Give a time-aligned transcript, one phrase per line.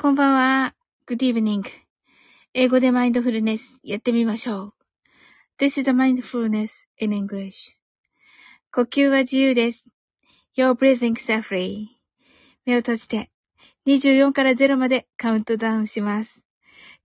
[0.00, 0.74] こんばんは。
[1.08, 1.64] Good evening.
[2.54, 4.70] 英語でマインドフルネスやってみましょう。
[5.58, 7.72] This is the mindfulness in English.
[8.72, 9.86] 呼吸は自由です。
[10.56, 11.86] Your breathing is free.
[12.64, 13.32] 目を閉じて
[13.88, 16.42] 24から0までカウントダウンします。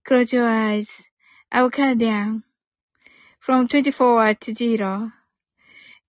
[0.06, 0.86] Close your eyes.
[1.50, 2.42] I will count down.
[3.44, 5.10] From 24 to 0.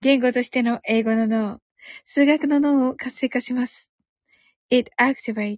[0.02, 1.62] 言語としての英語の脳、
[2.04, 3.90] 数学の脳を活性化します。
[4.70, 5.58] It activates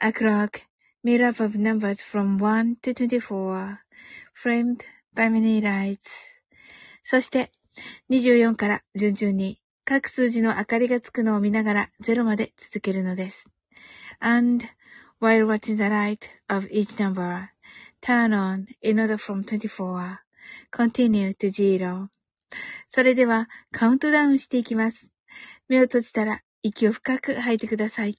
[0.00, 0.62] a clock
[1.04, 3.78] made up of numbers from 1 to 24,
[4.34, 6.10] framed by many lights.
[7.02, 7.50] そして、
[8.10, 13.48] 24から順々に各数字の明かりがつくのを見ながら0まで続けるのです。
[14.20, 14.64] And,
[15.20, 17.48] while watching the light of each number,
[18.00, 20.18] turn on in order from 24,
[20.72, 22.08] continue to zero.
[22.88, 25.10] それではカウントダウンしていきます。
[25.68, 28.18] 目を閉じたら息を深く吐いてください。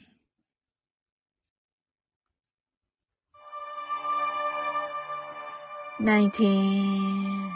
[6.01, 7.51] nineteen,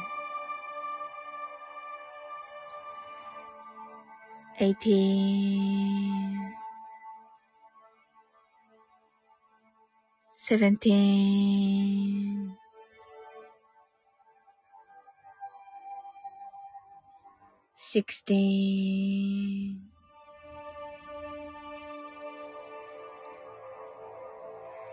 [4.59, 6.53] eighteen,
[10.27, 11.35] seventeen,
[17.75, 19.81] sixteen,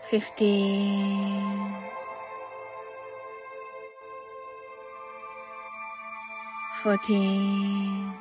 [0.09, 1.75] fifteen,
[6.83, 8.13] fourteen,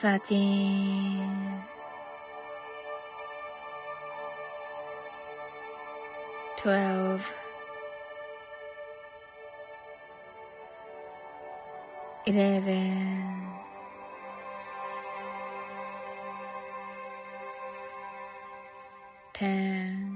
[0.00, 1.60] thirteen,
[6.56, 7.34] twelve,
[12.26, 13.48] eleven,
[19.32, 20.15] ten,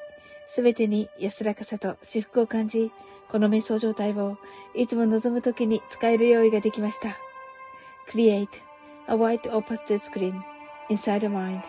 [0.47, 2.91] すべてに安らかさと至福を感じ、
[3.29, 4.37] この瞑想状態を
[4.75, 7.17] いつも望むときに使える用意ができました。
[8.11, 8.47] Create
[9.07, 10.41] a white or pastel screen
[10.89, 11.61] inside your mind.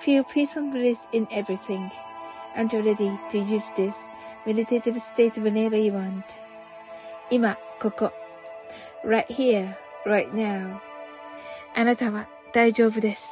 [0.00, 1.90] Feel peace and bliss in everything.
[2.56, 3.94] And you're ready to use this
[4.46, 6.24] meditative state whenever you want.
[7.30, 8.12] 今、ここ。
[9.04, 9.74] right here,
[10.06, 10.78] right now.
[11.74, 13.28] あなたは大丈夫です。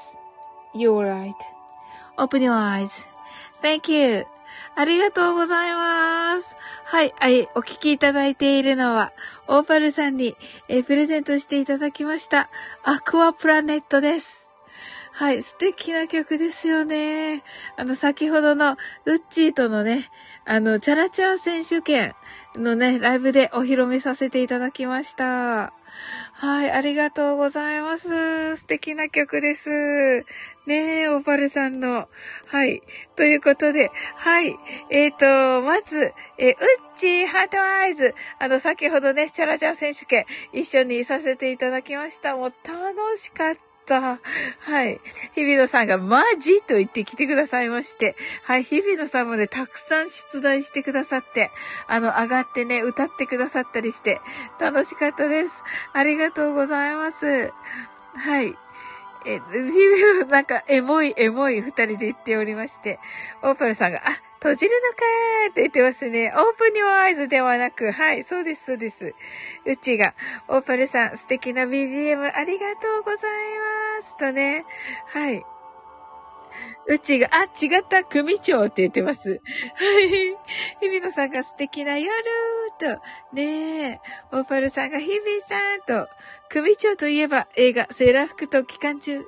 [0.75, 1.35] You're right.
[2.19, 2.91] Open your eyes.
[3.63, 4.27] Thank you.
[4.75, 6.55] ありがとうございます。
[6.85, 9.13] はい、はい、お聞きいただいているのは、
[9.49, 10.37] オーパルさんに、
[10.69, 12.49] えプレゼントしていただきました、
[12.85, 14.47] アクアプラネットです。
[15.13, 17.43] はい、素敵な曲ですよね。
[17.77, 18.77] あの、先ほどの
[19.07, 20.11] ウッチーとのね、
[20.45, 22.15] あの、チャラチャー選手権
[22.55, 25.73] のね、ライブでお披露目させていただきました。
[26.39, 28.59] はい、ありがとうございます。
[28.59, 29.71] 素敵な曲です。
[30.67, 32.11] ねえ、オパルさんの。
[32.49, 32.83] はい。
[33.17, 34.55] ということで、はい。
[34.91, 36.57] えっ、ー、と、まず、えー、ウッ
[36.95, 38.15] チーハートアイズ。
[38.39, 42.37] あの、先ほどね、チャラチャ選手権一緒にさせていただきました。
[42.37, 43.76] もう楽しかった。
[43.95, 45.01] はい。
[45.35, 48.17] 日比野さんがマジと言ってきてくださいまして。
[48.43, 48.65] はい。
[48.65, 51.51] 日比野さんもね、たくさん出題してくださって、
[51.87, 54.21] あの、上がってね、歌ってくださったりして、
[54.61, 55.63] 楽しかったです。
[55.93, 57.53] ありがとうございます。
[58.15, 58.57] はい。
[59.27, 63.01] え、日々のなんか、エモい、エモい二人で言っておりまして、
[63.43, 66.33] オーパルさんが、あ、閉じるのかーって言ってますね。
[66.35, 69.15] オープニュアイズではなく、はい、そうです、そうです。
[69.65, 70.15] うちが、
[70.49, 73.21] オーパルさん、素敵な BGM ありがとうござい
[73.97, 74.17] ます。
[74.17, 74.65] とね、
[75.07, 75.43] はい。
[76.89, 79.31] うちが、あ、違った、組長って言ってます。
[79.31, 80.37] はい。
[80.81, 82.15] 日比野さんが素敵な夜
[82.79, 83.01] と、
[83.35, 84.01] ねえ、
[84.33, 85.19] オーパルさんが日比
[85.49, 86.09] さんと、
[86.49, 89.25] 組長といえば映画、セーラー服と期間中。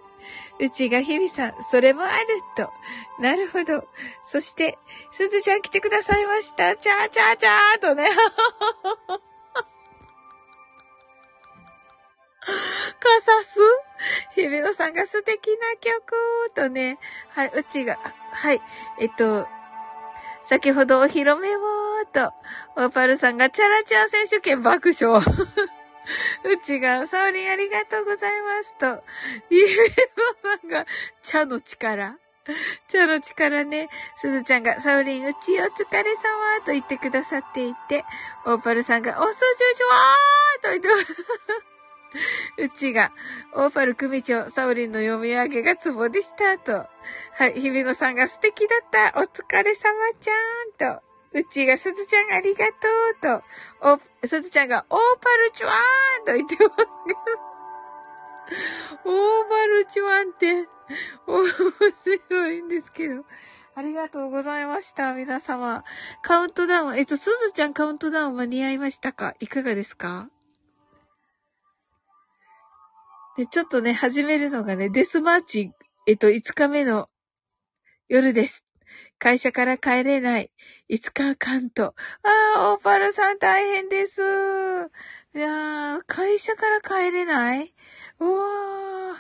[0.61, 2.15] うちが日々さん、それもある
[2.57, 2.73] と。
[3.21, 3.89] なるほど。
[4.25, 4.79] そして、
[5.13, 6.77] すずちゃん来てくださいました。
[6.77, 8.09] チャーチャーチャーとね。
[13.01, 13.61] カサス
[14.35, 16.15] 日比野さんが素敵な曲
[16.55, 16.99] とね。
[17.31, 17.99] はい、うちが、
[18.33, 18.61] はい、
[18.99, 19.47] えっと、
[20.43, 21.61] 先ほどお披露目を
[22.13, 22.33] と、
[22.77, 25.23] オーパルさんがチャラチャー選手権爆笑。
[26.45, 28.87] うちが、サオリンありがとうございますと、
[29.51, 29.77] イベン
[30.43, 30.87] トさんが、
[31.23, 32.19] 茶の力。
[32.89, 38.05] 茶の力ね、すずちゃんが、サオリン、うちお疲れ様と言ってくださっていて、
[38.47, 41.07] オーパルさんが、おそじゅじゅわーと言ってます。
[42.57, 43.13] うちが、
[43.55, 46.87] オーパル組長、サオリンの読み上げがツボでしたと。
[47.35, 49.21] はい、日比野さんが素敵だった。
[49.21, 51.08] お疲れ様ちゃんと。
[51.33, 52.73] うちが、すずちゃんありがと
[53.39, 53.41] う
[53.83, 55.77] と、お、すずちゃんが、オーパルチュワー
[56.23, 56.77] ンと言ってます、
[59.05, 60.69] オーパルチュワンって、
[61.27, 61.47] 面
[61.93, 63.25] 白いんですけど。
[63.75, 65.85] ありがとうございました、皆様。
[66.23, 69.35] カウントダウン、えっと、すずちゃんカウントダウン間に合いましたか？
[69.39, 70.29] いかがですか？
[73.37, 75.71] で、ちょっとね、始めるのがね、デスマーチ、
[76.09, 77.09] えっと、5日目の
[78.09, 78.65] 夜です。
[79.19, 80.51] 会社から帰れない。
[80.89, 81.95] いつかかんと。
[82.23, 82.29] あ
[82.59, 84.21] あ、オーパルさん大変です。
[84.23, 87.75] いやー、会社から帰れない？
[88.21, 89.17] うわー。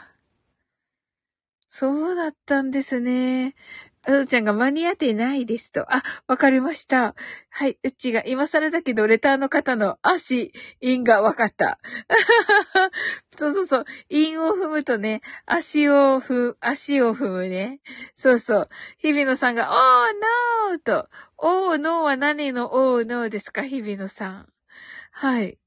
[1.69, 3.55] そうだったんですね。
[4.09, 5.83] あずちゃんが間に合ってないですと。
[5.95, 7.15] あ、わかりました。
[7.51, 7.79] はい。
[7.83, 11.79] うちが今更だけど、レターの方の足、因がわかった。
[13.37, 13.85] そうそうそう。
[14.09, 17.81] 因を踏むとね、足を踏、足を踏むね。
[18.15, 18.69] そうそう。
[18.97, 19.77] 日比野さんが、おー、
[20.73, 21.11] ノーと。
[21.37, 23.63] おー、ノーは何のおー、ノーですか？
[23.63, 24.49] 日比野さん。
[25.13, 25.59] はい。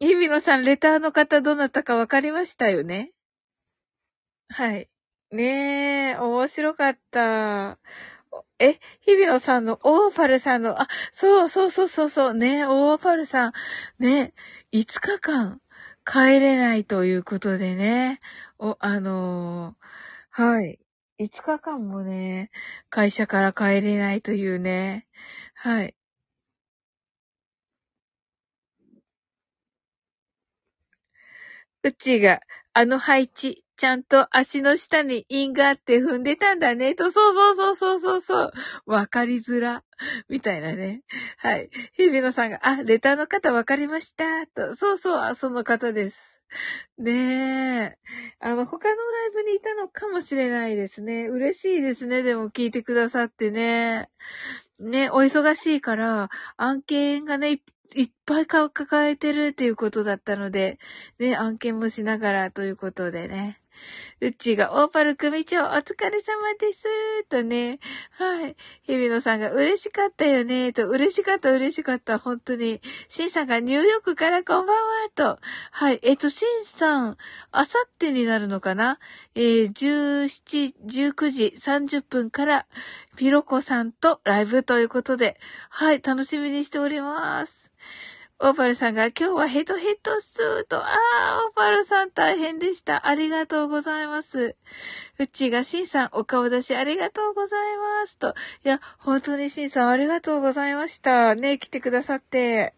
[0.00, 3.12] 日比野さん、レターの方どなたかわかりましたよね？
[4.48, 4.88] はい。
[5.30, 7.78] ねえ、面白かった。
[8.58, 13.52] え、日比野さんの、オーパルさんの、あ、そうそうそうそうそう、ねオーパルさん、
[13.98, 14.34] ね
[14.72, 15.62] 5日間
[16.06, 18.20] 帰れないということでね、
[18.58, 20.78] お、あのー、はい。
[21.18, 22.50] 5日間もね、
[22.90, 25.06] 会社から帰れないというね、
[25.54, 25.94] はい。
[31.82, 32.40] うちが、
[32.72, 38.52] あの配置、ちゃんと足の下に印があって踏んでたんだね、と、そうそうそうそうそうそう。
[38.86, 39.82] わかりづら。
[40.28, 41.02] みたいなね。
[41.38, 41.70] はい。
[41.94, 44.46] 日比野さんが、あ、レターの方わかりました。
[44.46, 46.40] と、そうそう、その方です。
[46.98, 47.98] ねえ。
[48.38, 51.26] あの、他のライブにいたのかもしれないですね。
[51.26, 52.22] 嬉しいですね。
[52.22, 54.08] でも聞いてくださってね。
[54.78, 57.60] ね、お忙しいから、案件がね、
[57.94, 60.78] いっぱい顔抱えてるっていうことだったので、
[61.18, 63.60] ね、案件もしながらということでね。
[64.20, 66.84] うちがオーパル組長お疲れ様です。
[67.28, 67.78] とね。
[68.12, 68.56] はい。
[68.82, 70.72] 日比野さんが嬉しかったよね。
[70.72, 72.18] と、嬉しかった嬉しかった。
[72.18, 72.80] 本当に。
[73.08, 75.08] シンさんがニューヨークからこんばんは。
[75.14, 75.38] と。
[75.70, 76.00] はい。
[76.02, 77.16] えっと、シンさん、
[77.50, 78.98] あさってになるのかな？
[79.34, 80.74] えー、17、
[81.12, 82.66] 19時30分から、
[83.16, 85.38] ピロコさんとライブということで、
[85.68, 86.02] はい。
[86.02, 87.73] 楽しみにしております。
[88.40, 90.84] オーパルさんが今日はヘトヘトスーと、あー、
[91.48, 93.06] オーパルさん大変でした。
[93.06, 94.56] ありがとうございます。
[95.20, 98.18] うちがシンさんお顔出しありがとうございます。
[98.18, 98.34] と。
[98.64, 101.36] いや、本当にシンさんありがとうございました。
[101.36, 102.74] ね、来てくださって。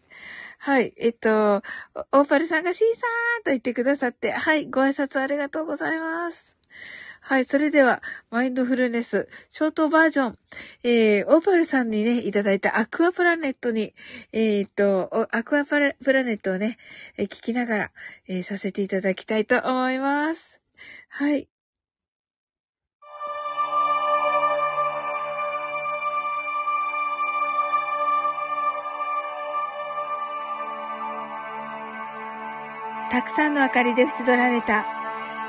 [0.58, 0.92] はい。
[0.98, 1.62] えっと、
[2.12, 3.06] オーパルさんがシンさ
[3.40, 4.66] んと言ってくださって、はい。
[4.66, 6.55] ご挨拶ありがとうございます。
[7.28, 10.38] はい、それでは、マインドフルネス、ショートバージョン、
[10.84, 13.94] えー、オーパルさんにね、いただいたアクアプラネットに、
[14.30, 15.88] えー、っと、アクアプラ
[16.22, 16.78] ネットをね、
[17.16, 17.90] え、聞きながら、
[18.28, 20.60] えー、させていただきたいと思います。
[21.08, 21.48] はい。
[33.10, 34.95] たくさんの明かりで縁取られた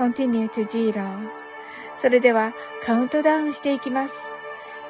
[0.00, 1.04] continue to zero
[1.94, 4.14] それではカウントダウンしていきます。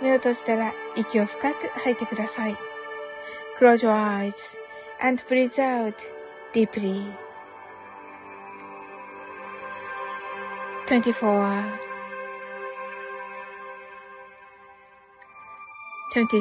[0.01, 2.57] 目を閉じたら息を深く吐いてください。
[3.59, 4.35] Close your eyes
[5.01, 5.95] and breathe out
[6.55, 7.13] deeply.
[10.87, 11.81] 24
[16.13, 16.41] 23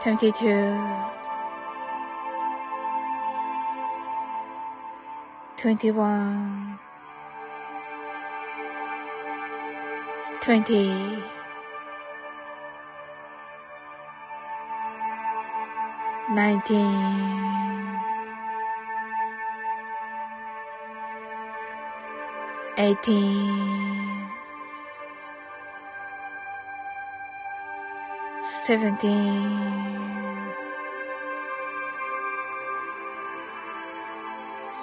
[0.00, 1.19] 22
[5.60, 6.78] 21
[10.40, 11.22] 20
[16.30, 16.74] 19
[22.78, 23.60] 18
[28.66, 30.09] 17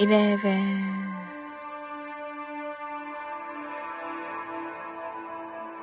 [0.00, 1.14] Eleven,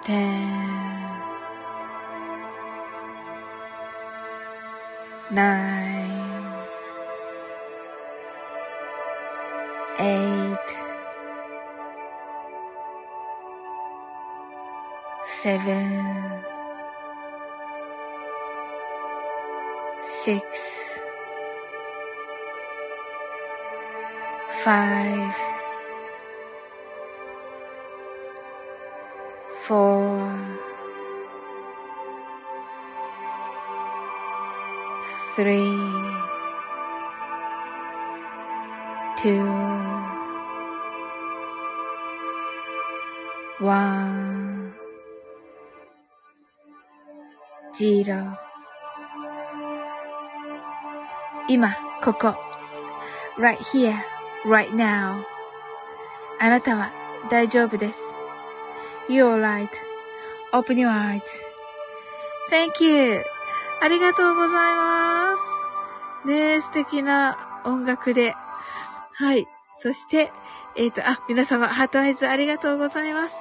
[0.03, 0.51] ten,
[5.31, 6.53] nine,
[9.99, 10.69] eight,
[15.41, 16.43] seven,
[20.23, 20.80] six,
[24.64, 25.34] five,
[29.60, 30.32] four,
[35.36, 35.78] three,
[39.16, 39.44] two,
[43.60, 44.74] one,
[47.72, 48.36] zero
[51.48, 51.72] 今、
[52.02, 52.34] ここ。
[53.38, 54.09] right here
[54.45, 55.23] Right now.
[56.39, 56.91] あなたは
[57.29, 57.99] 大丈夫です。
[59.09, 60.89] You're right.Open your
[62.49, 63.23] eyes.Thank you.
[63.81, 65.35] ありがとうございま
[66.23, 66.27] す。
[66.27, 68.35] ねえ、素敵な音楽で。
[69.13, 69.47] はい。
[69.77, 70.31] そして、
[70.75, 73.35] えっ、ー、と、あ、皆様、ハートアイズありがとうございます。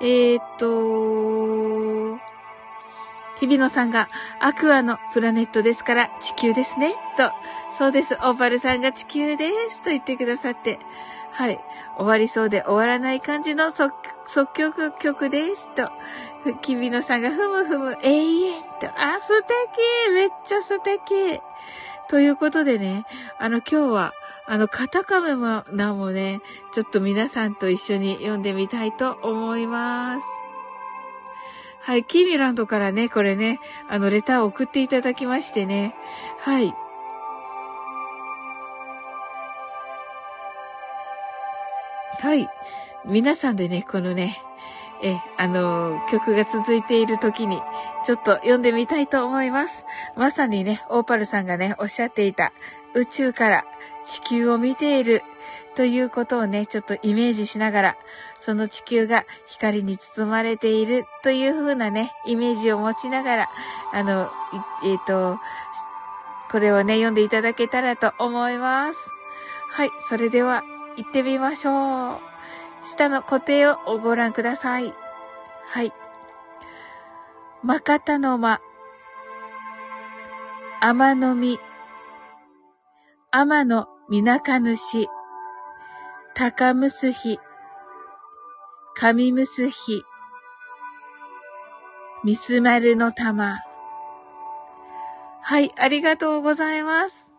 [0.00, 2.18] えっ、ー、と、
[3.38, 4.08] 日比野さんが
[4.40, 7.32] アクアのプラネットですから地球ですね、と。
[7.76, 8.14] そうです。
[8.14, 10.78] オーパルさんが地球です、と言ってくださって。
[11.32, 11.60] はい。
[11.98, 13.92] 終わりそうで終わらない感じの即
[14.54, 15.90] 曲曲です、と。
[16.62, 18.86] 日比野さんがふむふむ永遠と。
[18.86, 19.50] あ、素敵
[20.14, 21.40] めっちゃ素敵
[22.08, 23.04] ということでね、
[23.38, 24.14] あの今日は、
[24.46, 26.40] あの、カタカメもナもね、
[26.72, 30.35] ちょっと皆さんと一緒に読んでみたいと思います。
[31.86, 35.94] はい、キーミランドからね、これね、あの、レターを送っていただきましてね。
[36.40, 36.74] はい。
[42.18, 42.48] はい。
[43.04, 44.42] 皆さんでね、このね、
[45.00, 47.62] え、あの、曲が続いている時に、
[48.04, 49.84] ちょっと読んでみたいと思います。
[50.16, 52.52] まさにね、オーパルさんがね、おっしゃっていた、
[52.94, 53.64] 宇宙から
[54.02, 55.22] 地球を見ている
[55.76, 57.96] ということをね、ちょっとイメージしながら、
[58.40, 63.48] その地球が光に包まれているという風なね、イメージを持ちながら、
[63.92, 64.30] あの、
[64.82, 65.38] えっ、ー、と、
[66.50, 69.10] これをね、読んでいただけたらと思います。
[69.70, 70.64] はい、それでは
[70.96, 72.20] 行ってみましょう。
[72.82, 74.94] 下の固定をご覧ください。
[75.68, 75.92] はい。
[77.62, 78.62] まかたの間、
[80.80, 81.60] 天の実、
[83.30, 85.08] 天のみなか主、
[86.38, 87.38] 高むすひ、
[88.94, 90.02] 神むすひ、
[92.24, 93.60] ミスマルの玉。
[95.40, 97.30] はい、ありがとうございます。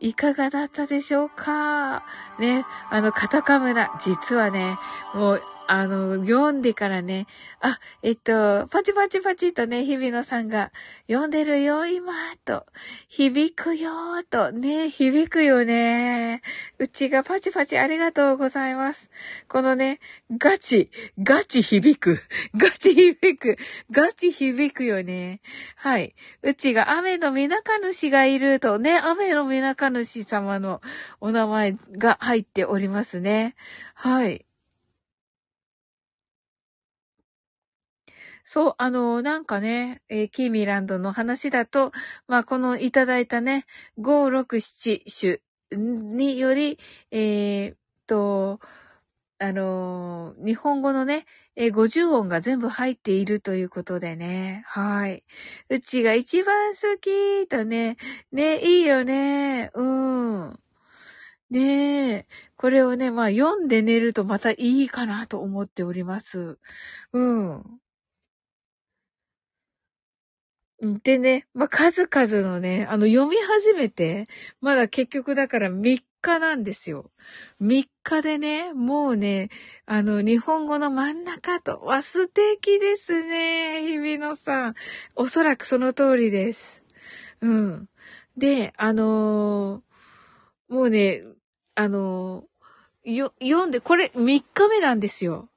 [0.00, 2.02] いかがだったでしょうか
[2.38, 4.78] ね、あの、カタカムラ、実はね、
[5.14, 7.26] もうあの、読んでからね、
[7.60, 10.72] あ、えっと、パチパチパチとね、日比野さんが、
[11.08, 12.12] 読んでるよ、今、
[12.44, 12.66] と、
[13.08, 13.90] 響くよ、
[14.30, 16.42] と、ね、響くよね。
[16.78, 19.10] うちがパチパチありがとうございます。
[19.48, 19.98] このね、
[20.36, 22.20] ガチ、ガチ響く、
[22.56, 23.56] ガチ響く、
[23.90, 25.40] ガチ響くよね。
[25.74, 26.14] はい。
[26.42, 30.80] うちが雨のみなか主がいるとね、雨のみなか主様の
[31.20, 33.56] お名前が入っておりますね。
[33.94, 34.46] はい。
[38.48, 41.90] そう、あの、なんかね、えー、キーミランドの話だと、
[42.28, 43.66] まあ、このいただいたね、
[43.98, 45.40] 5、6、7
[45.72, 46.78] 種により、
[47.10, 47.74] えー、
[48.06, 48.60] と、
[49.38, 51.26] あの日本語のね、
[51.56, 54.62] えー、50音が全部入っているということでね。
[54.66, 55.24] はい。
[55.68, 57.96] うちが一番好きとね、
[58.30, 59.72] ね、いいよね。
[59.74, 60.60] うん。
[61.50, 62.26] ねえ。
[62.56, 66.58] これをね、まあ読んで寝るとまたいいかなと思っております。
[67.12, 67.80] うん。
[70.80, 74.26] でね、まあ、数々のね、あの、読み始めて、
[74.60, 77.10] まだ結局だから3日なんですよ。
[77.62, 79.48] 3日でね、もうね、
[79.86, 84.74] あの、日本語の真ん中と、わ、素敵ですね、日比野さん。
[85.14, 86.82] おそらくその通りです。
[87.40, 87.88] うん。
[88.36, 91.22] で、あのー、もうね、
[91.74, 95.48] あのー、よ、読んで、これ3日目なんですよ。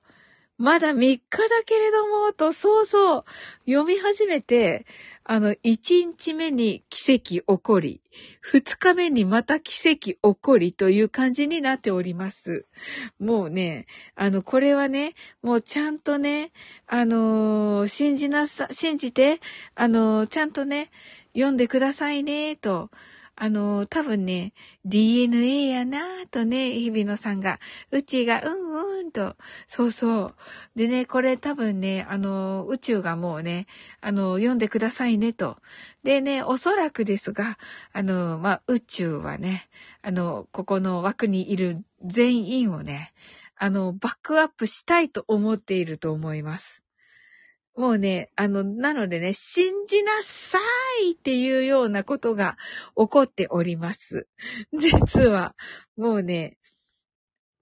[0.60, 3.26] まだ3日だけれども、と、そうそう、
[3.66, 4.86] 読み始めて、
[5.24, 8.02] あの、1日目に奇跡起こり、
[8.52, 12.66] 2日目にまた奇跡起こりという感じになっております。
[13.20, 16.52] もうね、あの、これはね、もうちゃんとね、
[16.88, 19.40] あのー、信じなさ、信じて、
[19.76, 20.92] あのー、ちゃんとね、
[21.34, 22.90] 読んでくださいね、と、
[23.42, 24.52] あの、多分ね、
[24.84, 27.58] DNA やなぁとね、日比野さんが、
[27.90, 30.36] うちが、うんうんと、そうそう。
[30.76, 33.66] でね、これ多分ね、あの、宇宙がもうね、
[34.02, 35.56] あの、読んでくださいねと。
[36.04, 37.58] でね、おそらくですが、
[37.94, 39.70] あの、まあ、宇宙はね、
[40.02, 43.14] あの、ここの枠にいる全員をね、
[43.56, 46.84] あの、バックアップしたいと思っていると思います。
[47.80, 50.60] もうね、あの、なのでね、信じなさ
[51.02, 52.58] いっていうようなことが
[52.98, 54.28] 起こっております。
[54.78, 55.56] 実は、
[55.96, 56.58] もうね、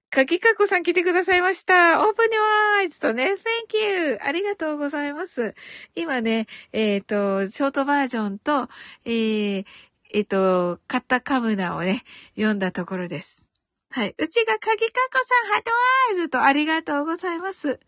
[0.10, 2.04] かきかこさん来てくださいました。
[2.04, 2.40] オープンニュ
[2.80, 3.36] アイズとね、
[3.70, 4.18] Thank you!
[4.24, 5.54] ありがとうございます。
[5.94, 8.70] 今ね、えっ、ー、と、ショートバージョンと、
[9.06, 9.66] えー、
[10.14, 12.04] えっ、ー、と、カッタカムナをね、
[12.36, 13.48] 読んだところです。
[13.92, 14.16] はい。
[14.18, 15.70] うちがかきかこさん、ハート
[16.10, 17.80] ワイズとありがとうございます。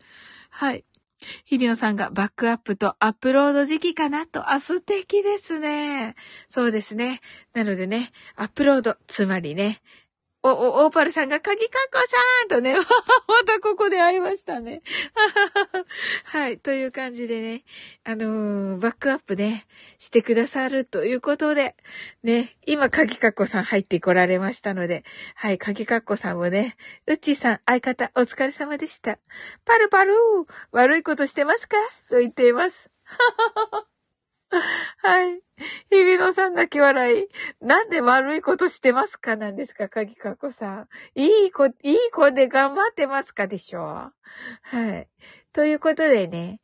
[0.50, 0.84] はい。
[1.44, 6.14] 日比野さんがバックアップとアップロード時期かなと、あ、素敵ですね。
[6.48, 7.20] そうですね。
[7.54, 9.80] なのでね、アップロード、つまりね、
[10.42, 12.84] お、お、オーパルさんが鍵かっこさんとね、 ま
[13.46, 14.80] たここで会いましたね。
[16.24, 16.58] はい。
[16.58, 17.64] という感じでね、
[18.04, 19.66] あのー、バックアップね、
[19.98, 21.76] してくださるということで、
[22.22, 26.76] ね、今、鍵かっこさん入ってこられましたので、はい、鍵かっこさんもね、
[27.06, 29.18] うっちーさん、相方、お疲れ様でした。
[29.66, 30.16] パルパルー
[30.72, 31.76] 悪いことしてますか？
[32.08, 32.88] と言っています。
[34.98, 35.40] はい。
[35.90, 37.28] 日比野さん泣き笑い。
[37.60, 40.88] なんで悪いことしてますかなんですか鍵かこさん。
[41.14, 44.12] いい子、いい子で頑張ってますかでしょ？
[44.62, 45.08] はい。
[45.52, 46.60] ということでね、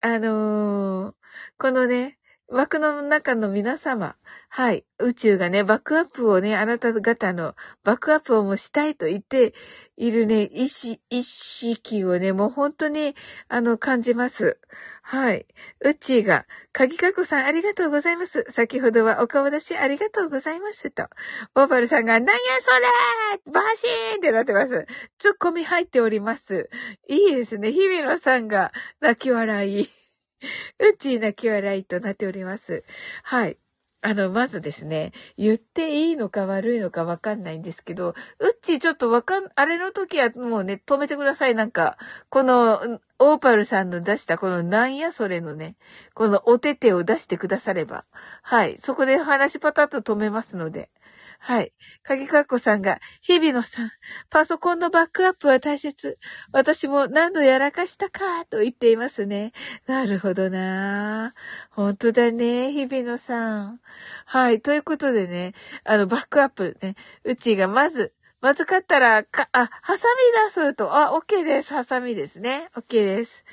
[0.00, 1.14] あのー、
[1.58, 2.17] このね、
[2.50, 4.16] 枠の中の皆様、
[4.48, 4.84] はい。
[4.98, 9.52] 宇宙がね、バックアップをね、あなた方のバックアップをもしたいと言って
[9.98, 13.14] いるね、意識、意識をね、もう本当に、
[13.48, 14.58] あの、感じます。
[15.02, 15.46] はい。
[15.80, 18.42] うちが、かぎかこさんありがとうございます。
[18.48, 21.06] 先ほどはお顔出しありがとうございますと。
[21.54, 24.86] オーバルさんが、なんやそれバシーンってなってます。
[25.18, 26.70] ツッコミ入っております。
[27.08, 27.72] いいですね。
[27.72, 29.97] 日比野さんが泣き笑い。
[30.78, 32.84] うちー泣き笑いとなっております。
[33.22, 33.58] はい。
[34.00, 41.56] あの、まずですね、言っていいのか悪いのかわかんないんですけど、うっちーちょっとわかん、あれの時はもうね、止めてください。
[41.56, 41.98] なんか、
[42.28, 45.74] この、オーパルさんの出したこのなんやそれのね、
[46.14, 48.04] このお手手を出してくだされば、
[48.42, 50.90] はい、そこで話パタッと止めますので、
[51.38, 51.72] はい。
[52.02, 53.92] かぎかっこさんが、日々のさん、
[54.28, 56.18] パソコンのバックアップは大切。
[56.52, 59.52] 私も何度やらかしたか、と言っていますね。
[59.86, 61.34] なるほどな
[61.70, 63.80] 本当だね、日々のさん。
[64.26, 64.60] はい。
[64.60, 70.06] ということでね、あの、バックアップね、うちがまず、まずかったら、か、あ、ハサ
[70.44, 71.72] ミ出すと、あ、OK です。
[71.72, 72.68] ハサミですね。
[72.76, 73.44] OK です。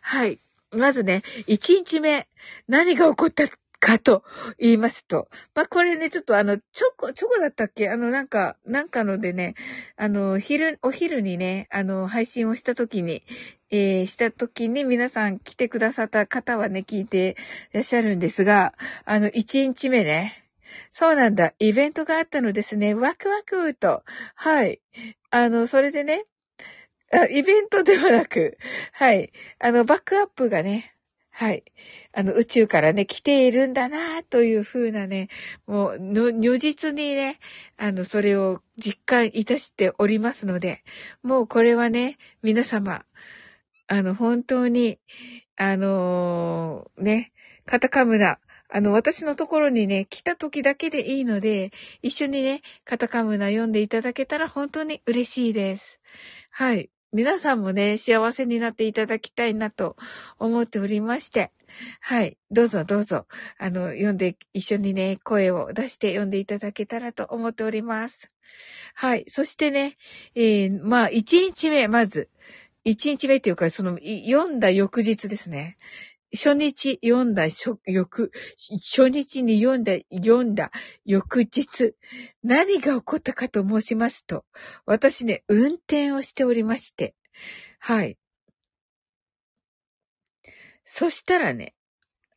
[0.00, 0.40] はい。
[0.72, 2.28] まずね、1日目、
[2.66, 3.44] 何が起こった
[3.82, 4.22] かと
[4.60, 5.28] 言いますと。
[5.56, 7.90] まあ、これね、ちょっとあの、チョコ、チョコだったっけ？
[7.90, 9.56] あの、なんか、なんかのでね、
[9.96, 13.24] あの、昼、お昼にね、あの、配信をした時に、
[13.70, 17.36] えー、した時に皆さん来てくださった方はね、聞いて
[17.72, 18.72] いらっしゃるんですが、
[19.04, 20.44] あの、1日目ね、
[20.92, 21.52] そうなんだ。
[21.58, 22.94] イベントがあったのですね。
[22.94, 24.04] ワクワクと。
[24.36, 24.80] はい。
[25.30, 26.24] あの、それでね、
[27.30, 28.58] イベントではなく、
[28.92, 29.32] はい。
[29.58, 30.94] あの、バックアップがね、
[31.34, 31.64] はい。
[32.12, 35.28] あの、宇宙からね、来ているんだな、というふうなね、
[35.66, 37.40] もう、の、如実にね、
[37.78, 40.84] あの、それを実感いたしておりますので、
[41.22, 43.06] もうこれはね、皆様、
[43.86, 44.98] あの、本当に、
[45.56, 47.32] あのー、ね、
[47.64, 55.98] カタカムナ、あの、私のところにね、来た時だけでいいので、一緒にね、カタカムナ読んでいただけたら本当に嬉しいです。
[56.50, 56.90] はい。
[57.12, 59.96] 皆さんもね、幸せになっていただきたいなと
[60.38, 61.52] 思っておりまして。
[62.00, 62.38] はい。
[62.50, 63.26] どうぞどうぞ。
[63.58, 68.30] あの、読んで、一緒にね、声を出して読んでいただけたらと思っております。
[68.94, 69.24] はい。
[69.28, 69.96] そしてね、
[70.34, 72.30] えー、まあ、一日目、まず。
[72.84, 75.76] 一日目っていうか、その、読んだ翌日ですね。
[76.32, 80.70] 初日読んだ初、翌、初日に読んだ、読んだ
[81.04, 81.94] 翌日、
[82.42, 84.44] 何が起こったかと申しますと、
[84.86, 87.14] 私ね、運転をしておりまして、
[87.78, 88.16] はい。
[90.84, 91.74] そしたらね、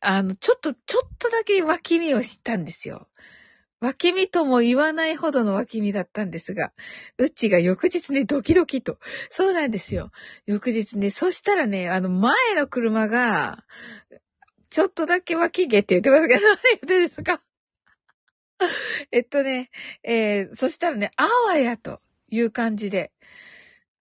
[0.00, 3.08] あの、ちょっと、ちょっとだけ脇見をしたんですよ。
[3.80, 6.72] 脇見とも言わないほどの脇見だったんですが、
[7.18, 8.98] うちが翌日ね、ドキドキと。
[9.30, 10.10] そうなんですよ。
[10.46, 13.64] 翌日ね、そしたらね、あの、前の車が、
[14.70, 17.42] ちょっとだけ脇毛って言ってますけど、何言ってですか
[19.12, 19.70] えっとね、
[20.02, 23.12] えー、そしたらね、あわやという感じで、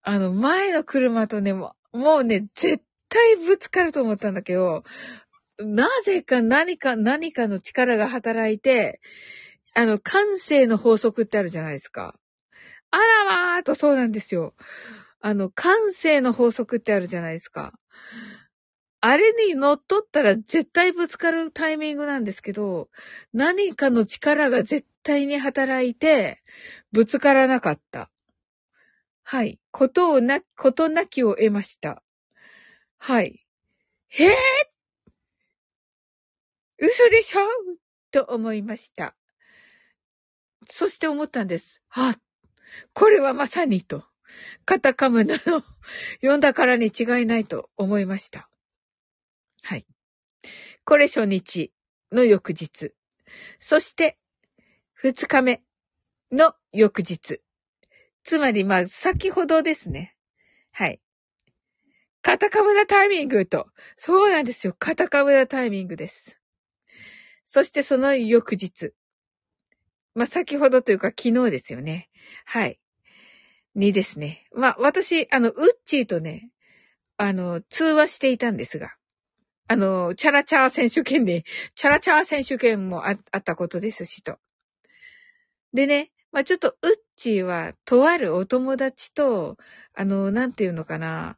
[0.01, 4.83] あの、前の車とね、もうね、絶対ぶつかると思ったんだけど、
[5.59, 8.99] なぜか何か、何かの力が働いて、
[9.77, 12.15] あの、感性の法則ってあるじゃないですか。
[12.91, 14.55] あらわーとそうなんですよ。
[15.19, 17.73] あの、感性の法則ってあるじゃないですか。
[19.01, 22.89] あれに乗っ取ったら絶対ぶつかるタイミングなんですけど、
[23.33, 26.41] 何かの力が絶対に働いて、
[26.93, 28.09] ぶつからなかった。
[29.23, 29.59] はい。
[29.71, 32.01] ことをな、ことなきを得ました。
[32.99, 33.45] はい。
[34.09, 34.31] へえ
[36.77, 37.39] 嘘でしょ？
[38.11, 39.15] と思いました。
[40.67, 41.81] そして思ったんです。
[41.89, 42.15] は
[42.93, 44.03] これはまさにと。
[44.65, 45.63] カタカムナの
[46.19, 48.49] 読んだからに違いないと思いました。
[49.63, 49.85] はい。
[50.83, 51.73] これ初日
[52.11, 52.93] の翌日。
[53.59, 54.17] そして、
[54.93, 55.63] 二日目
[56.31, 57.41] の翌日。
[58.23, 60.15] つまり、まあ、先ほどですね。
[60.71, 61.01] はい。
[62.21, 63.69] カタカムナタイミングと。
[63.97, 64.75] そうなんですよ。
[64.77, 66.39] カタカムナタイミングです。
[67.43, 68.93] そしてその翌日。
[70.15, 72.09] まあ、先ほどというか昨日ですよね。
[72.45, 72.79] はい。
[73.75, 74.45] にですね。
[74.55, 76.49] まあ、私、あの、ウッチーとね、
[77.17, 78.95] あの、通話していたんですが、
[79.67, 81.43] あの、チャラチャー選手権で、
[81.75, 84.39] チャラチャー選手権もあったことですしと。
[85.73, 89.57] でね、まあ、ちょっと、ウッチーは、とあるお友達と、
[89.93, 91.37] あの、なんていうのかな、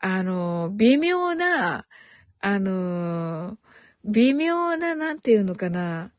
[0.00, 1.86] あの、微妙な、
[2.40, 3.58] あの、
[4.04, 6.12] 微妙な、なんていうのかな、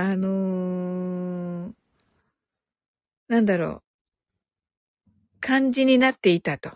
[0.00, 1.72] あのー、
[3.26, 3.82] なんだろう、
[5.40, 6.70] 感じになっていたと。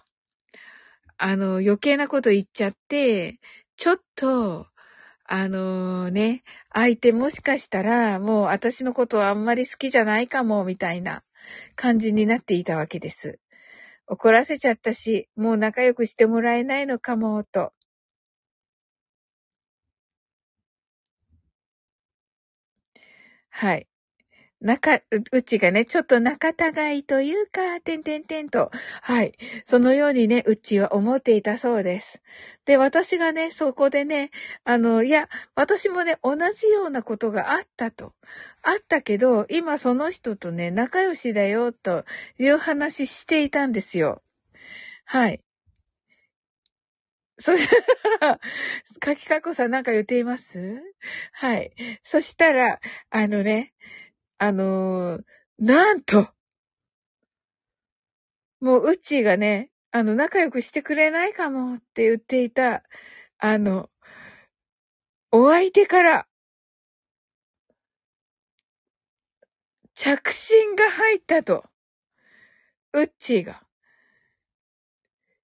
[1.18, 3.38] あの、余計なこと言っちゃって、
[3.76, 4.66] ちょっと、
[5.22, 6.42] あのー、ね、
[6.74, 11.22] 相手もしかしたら、もう私のことはあんまり好きじゃないかも、みたいな
[11.76, 13.38] 感じになっていたわけです。
[14.08, 17.72] 怒らせちゃったし、もう仲良くしてもらえないのかも、と。
[23.52, 23.86] はい。
[24.60, 25.00] 仲、
[25.32, 28.70] うちがね、ちょっと仲違いというか、てんてんてんと、
[29.02, 29.34] はい。
[29.64, 32.22] そのようにね、うちは思っていたそうです。
[32.64, 34.30] で、私がね、そこでね、
[34.64, 38.14] あの、いや、私もね、同じようなことがあったと。
[38.62, 42.04] あったけど、今その人とね、仲良しだよ、と
[42.38, 44.22] いう話していたんですよ。
[45.04, 45.40] はい。
[47.42, 48.40] そしたら、
[49.00, 50.80] かきかこさんなんか言っています？
[51.32, 51.72] はい。
[52.04, 53.74] そしたら、あのね、
[54.38, 55.24] あのー、
[55.58, 56.28] なんと、
[58.60, 62.84] もう、うっちーがね、あの、仲良くしてくれないかもって言っていた、
[63.38, 63.90] あの、
[65.32, 66.28] お相手から、
[69.94, 71.64] 着信が入ったと、
[72.92, 73.62] うっちーが、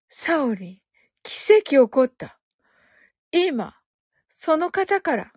[0.09, 0.88] サオリン、
[1.29, 2.39] 奇跡起こった。
[3.33, 3.75] 今、
[4.31, 5.33] その方から、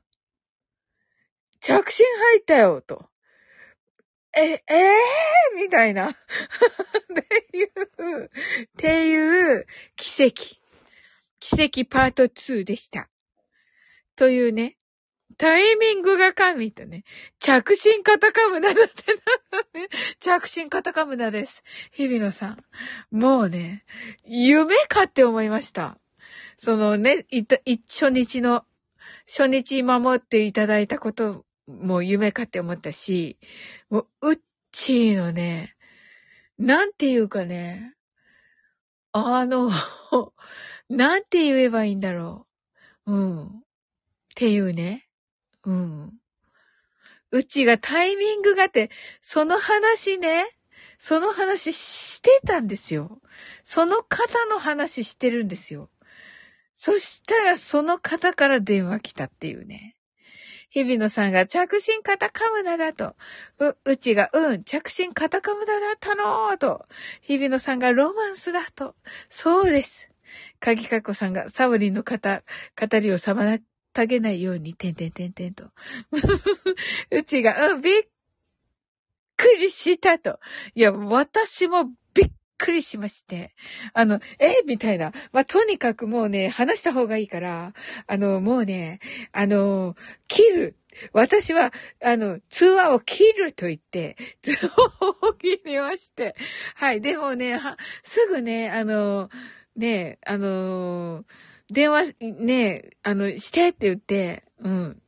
[1.60, 3.10] 着信入ったよ、と。
[4.34, 6.08] え、ええー、みたいな。
[6.16, 6.16] っ
[7.52, 8.30] ていう、っ
[8.78, 10.62] ていう奇跡。
[11.42, 13.10] 奇跡パート2でした。
[14.16, 14.78] というね、
[15.42, 17.04] タイミングが神とね、
[17.40, 19.12] 着信カタカムナだって
[19.52, 19.90] なのね。
[20.20, 21.64] 着信カタカムナです。
[21.92, 22.64] 日比野さん。
[23.10, 23.84] もうね、
[24.24, 25.98] 夢かって思いました。
[26.58, 28.66] そのね、いた、初日の、
[29.26, 33.40] 初日守っていただいたことも夢かって思ったし、
[33.90, 34.40] もう、うっ
[34.72, 35.76] ちーのね、
[36.60, 37.96] なんていうかね、
[39.12, 39.72] あの、
[40.88, 42.46] なんて言えばいいんだろ
[43.08, 43.12] う。
[43.12, 43.48] うん。
[43.48, 43.52] っ
[44.36, 45.08] ていうね。
[45.66, 46.14] うん。
[47.32, 48.90] うちがタイミングがって、
[49.22, 50.46] その話ね、
[50.98, 53.22] その話してたんですよ。
[53.64, 55.90] その方の話してるんですよ。
[56.74, 59.96] そしたらその方から電話来たっていうね。
[60.70, 63.16] 日比野さんが着信カタカムナだと。
[63.60, 66.86] う、うちが、うん、着信カタカムナだったのと。
[67.22, 68.96] 日比野さんがロマンスだと。
[69.28, 70.10] そうです。
[70.60, 72.44] 鍵かっこさんがサウリンの方
[72.80, 73.44] 語りをさま
[73.94, 75.66] たげないように、てんてんてんてんと。
[77.12, 78.04] うちが、うん、びっ
[79.38, 80.40] くりしたと。
[80.76, 83.54] いや、私もびっくりしまして。
[83.94, 85.12] あの、えみたいな。
[85.32, 87.74] まあ、とにかくもうね、話した方がいいから、
[88.08, 89.00] あの、もうね、
[89.32, 89.96] あの、
[90.28, 90.76] 切る。
[91.14, 91.72] 私は、
[92.04, 96.36] あの、通話を切ると言って、通話を切りまして。
[96.76, 97.02] はい。
[97.02, 97.60] でもね、
[98.04, 99.30] すぐね、あの、
[99.76, 101.24] ね、あの
[101.72, 105.02] 電話、ね、あの、してって言って、うん。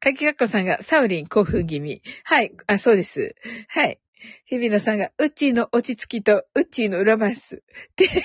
[0.00, 2.02] かきかっこさんが、サウリン興奮気味。
[2.24, 3.36] はい、あ、そうです。
[3.68, 4.00] はい。
[4.46, 7.62] 日比野さんが、うっちーの落ち着きと、うっちーのロマンス。
[7.94, 8.08] て、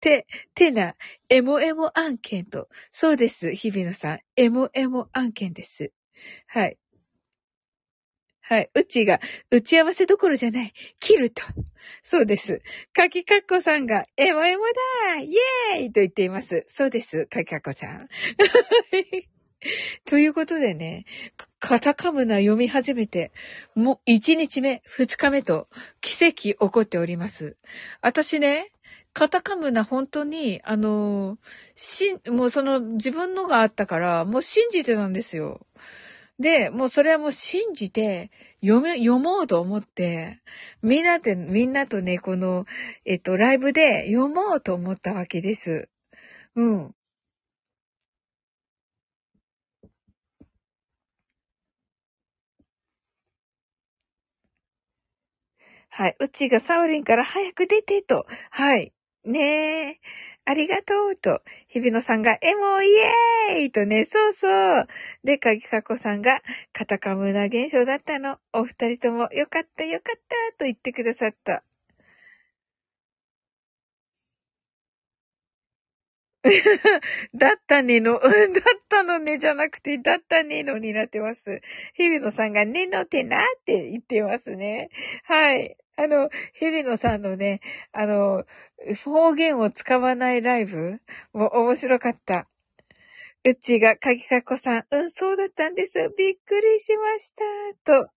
[0.00, 0.94] て、てな、
[1.30, 2.68] エモエモ案件と。
[2.90, 4.20] そうです、日比野さん。
[4.36, 5.92] エモエモ案件です。
[6.46, 6.76] はい。
[8.48, 8.70] はい。
[8.74, 10.72] うちが、打ち合わせどころじゃない。
[11.00, 11.42] 切ると。
[12.02, 12.62] そうです。
[12.94, 15.34] かきかっこさんが、エモエモだイ
[15.76, 16.64] エーイと言っています。
[16.66, 17.26] そうです。
[17.26, 18.08] かきかっこさん。
[20.06, 21.04] ということでね、
[21.58, 23.32] カタカムナ読み始めて、
[23.74, 25.68] もう1日目、2日目と
[26.00, 27.58] 奇跡起こっております。
[28.00, 28.72] 私ね、
[29.12, 31.36] カタカムナ本当に、あの、
[31.76, 35.66] しん、もうその自分のがあったから、もう信じてたんですよ。
[36.38, 38.30] で、もうそれはもう信じて、
[38.62, 40.40] 読め、読もうと思って、
[40.82, 42.64] みんなで、みんなとね、この、
[43.04, 45.88] えっと、ライブで読もうと思ったわけです。
[46.56, 46.94] うん。
[55.90, 56.16] はい。
[56.20, 58.26] うちがサウリンから早く出てと。
[58.50, 58.92] はい。
[59.24, 60.00] ねえ。
[60.48, 64.48] ありがとうと、日比野さんが、エモイエーイとね、そうそ
[64.80, 64.88] う。
[65.22, 66.40] で、鍵かこさんが、
[66.72, 68.38] カタカムナ現象だったの。
[68.54, 71.62] お二人とも、よかったよかったと言ってくださった。
[77.34, 78.32] だったねの、 だっ
[78.88, 81.60] たのねじゃなくて、だったねのになってます。
[81.94, 84.88] 日比野さんがねのてなって言ってますね。
[85.24, 85.76] はい。
[85.98, 87.60] あの、日比野さんのね、
[87.92, 88.44] あの、
[89.04, 91.00] 方言を使わないライブ
[91.32, 92.48] も面白かった。
[93.44, 95.98] うちが、かぎかこさん、うん、そうだったんです。
[96.16, 98.04] びっくりしました。
[98.04, 98.10] と、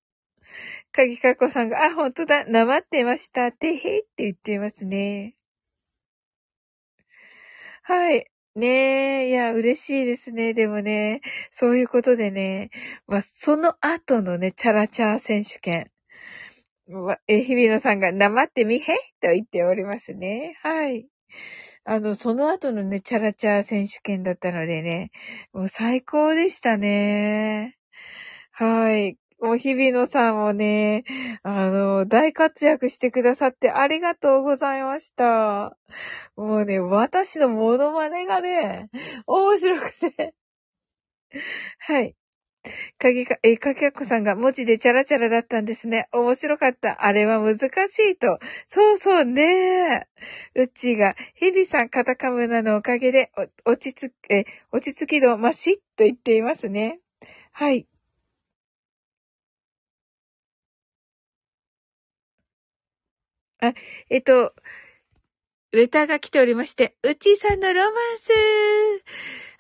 [0.92, 3.52] かぎかこさんが、あ、ほんとだ、なまってました。
[3.52, 5.36] てへいって言っていますね。
[7.84, 8.28] はい。
[8.56, 10.54] ねえ、いや、嬉しいですね。
[10.54, 12.70] でもね、そういうことでね、
[13.08, 15.90] まあ、その後のね、チャラチャー選手権。
[17.28, 18.94] え、日比野さんが、なまってみへ？
[19.22, 20.58] と言っておりますね。
[20.62, 21.08] はい。
[21.86, 25.12] あの、その後のね、チャラチャ選手権だったのでね、
[25.54, 27.78] もう最高でしたね。
[28.52, 29.18] はい。
[29.40, 31.04] もう日比野さんもね、
[31.44, 35.78] あの、大活躍してくださってありがとうございました。
[36.36, 38.90] もうね、私のモノマネがね、
[39.26, 40.36] 面白くて。
[41.80, 42.16] はい。
[43.00, 46.08] かげか、え、かけやこさんが文字でチャラチャラだったんですね。
[46.12, 47.04] 面白かった。
[47.06, 47.64] あれは難し
[48.12, 48.40] いと。
[48.68, 50.08] そうそうね。
[50.56, 53.32] うちが、日々さんカタカムナのおかげで、
[53.66, 57.00] 落ち着き、え、落ち着き度マしっと言っていますね。
[57.52, 57.88] はい。
[63.60, 63.74] あ、
[64.10, 64.54] えっと、
[65.72, 68.30] レターが来ておりまして、うちさんのロマンス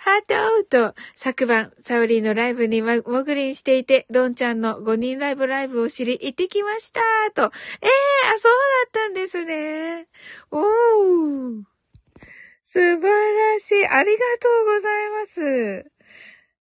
[0.03, 7.01] ハートと、昨晩、サウリーのライブにもぐりんしていて、ドンちゃんの5人ライブライブを知り、行ってきました
[7.35, 7.43] と。
[7.43, 10.07] ええー、あ、そうだったんですね。
[10.49, 11.61] おー。
[12.63, 13.87] 素晴らしい。
[13.87, 15.91] ありがとうございます。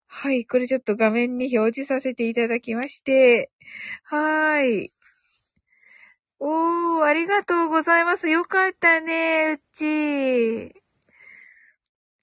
[0.07, 0.47] はい。
[0.47, 3.51] これちょっと画面に表示させていただきまして。
[4.01, 4.93] はーい。
[6.39, 8.29] おー、ありがとうございます。
[8.29, 10.86] よかったね、うち。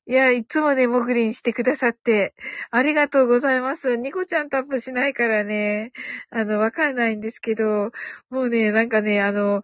[0.07, 2.35] いや、いつもね、もぐりんしてくださって、
[2.71, 3.97] ありがとうございます。
[3.97, 5.93] ニコちゃんタップしないからね、
[6.31, 7.91] あの、わかんないんですけど、
[8.29, 9.63] もうね、なんかね、あの、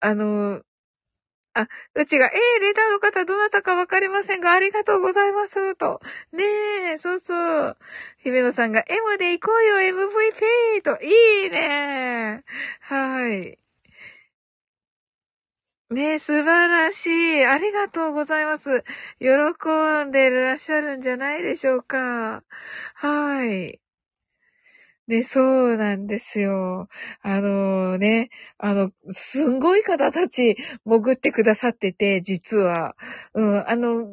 [0.00, 0.62] あの、
[1.54, 6.00] あ、うちが、えー、レターの方どなたかわかりませんが、ありがとうございます、と。
[6.32, 6.44] ね
[6.94, 7.76] え、そうそう。
[8.18, 10.82] 姫野さんが、M で行こうよ、MVP!
[10.82, 12.44] と、いいね
[12.80, 13.63] はい。
[15.90, 17.44] ね素晴らしい。
[17.46, 18.84] ありがとうございます。
[19.18, 19.26] 喜
[20.06, 22.42] んでいらっしゃるんじゃないでしょうか。
[22.94, 23.80] はい。
[25.06, 25.42] ね、そ
[25.74, 26.88] うなんですよ。
[27.22, 32.96] あのね、あの、すんごい方たち潜ってくださってて、実は。
[33.34, 34.06] うん、あの、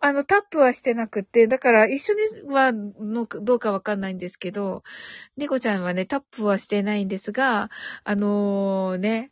[0.00, 4.82] あの、タップはしてなくて、だから一緒にはの、どうかわかんないんですけど、
[5.36, 7.70] 猫ちゃんはね、タップはしてないんですが、
[8.02, 9.30] あのー、ね、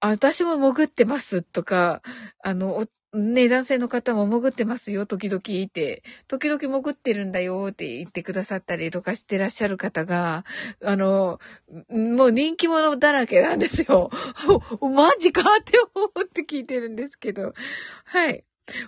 [0.00, 2.02] 私も潜ってますとか、
[2.42, 10.44] あの、ね、男性の方も潜ってますよ、時々って、時々潜ってるんだよって言ってくださったりとかしてらっしゃる方が、
[10.84, 11.40] あの、
[11.88, 14.10] もう人気者だらけなんですよ。
[14.80, 17.54] マジかって思って聞いてるんですけど。
[18.04, 18.44] はい。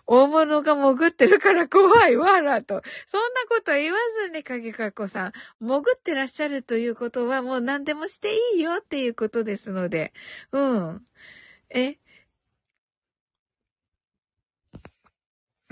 [0.06, 2.82] 大物が潜ってるから怖いわらと。
[3.06, 5.32] そんなこと言わずに、影かっこさん。
[5.60, 10.12] 潜ってらっしゃるということはもう何でもしていいよっていうことですので。
[10.52, 11.04] うん。
[11.70, 11.98] え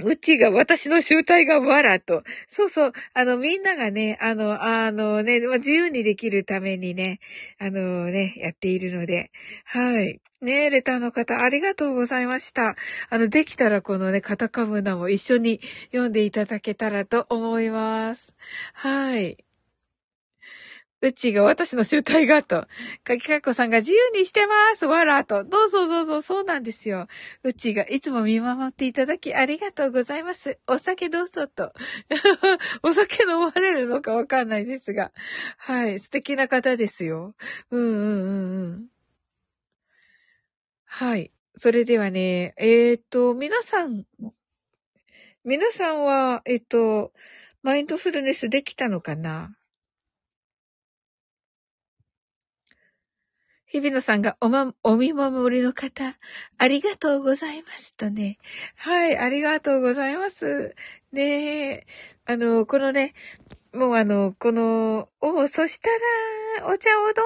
[0.05, 2.23] うちが、私の集体がわらと。
[2.49, 2.93] そうそう。
[3.15, 7.19] あの、みんながね、あの、あのね、自由にできるためにね、
[7.59, 9.31] あのね、やっているので。
[9.65, 10.21] はい。
[10.43, 12.77] ねレターの方、ありがとうございました。
[13.09, 15.61] あの、できたらこのね、カタカムナも一緒に
[15.93, 18.35] 読んでいただけたらと思います。
[18.75, 19.46] はい。
[21.07, 22.66] うちが私の集体がと。
[23.05, 25.45] かきかっこさんが自由にしてますわらと。
[25.45, 27.07] どうぞどうぞ、そうなんですよ。
[27.45, 30.59] うちがいつも見守っていただきありがとうございます。
[30.66, 31.73] お酒どうぞと。
[32.83, 35.12] お酒飲まれるのかわかんないですが。
[35.59, 37.37] はい、素敵な方ですよ。
[37.71, 38.88] うんうんうんうん。
[40.87, 41.31] はい。
[41.55, 44.05] それではね、えっ、と、皆さん、
[45.45, 47.12] 皆さんは、えっ、と、
[47.62, 49.57] マインドフルネスできたのかな？
[53.77, 56.17] 日比野さんがおま、お見守りの方、
[56.57, 58.39] ありがとうございますとね。
[58.75, 60.75] はい、ありがとうございます。
[61.12, 61.87] ねえ
[62.25, 63.12] あの、このね、
[63.75, 65.91] もうあの、この、お、そした
[66.62, 67.23] ら、お茶をどうぞ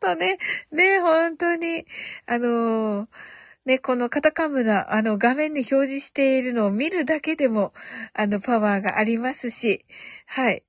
[0.00, 0.38] とね、
[0.70, 1.86] ね、本当に、
[2.26, 3.08] あの、
[3.64, 7.72] ね、このカタカムナ、あの、画面に表示しているのを見るだけでも、
[8.12, 9.84] あの、パワーがありますし、
[10.26, 10.62] はい。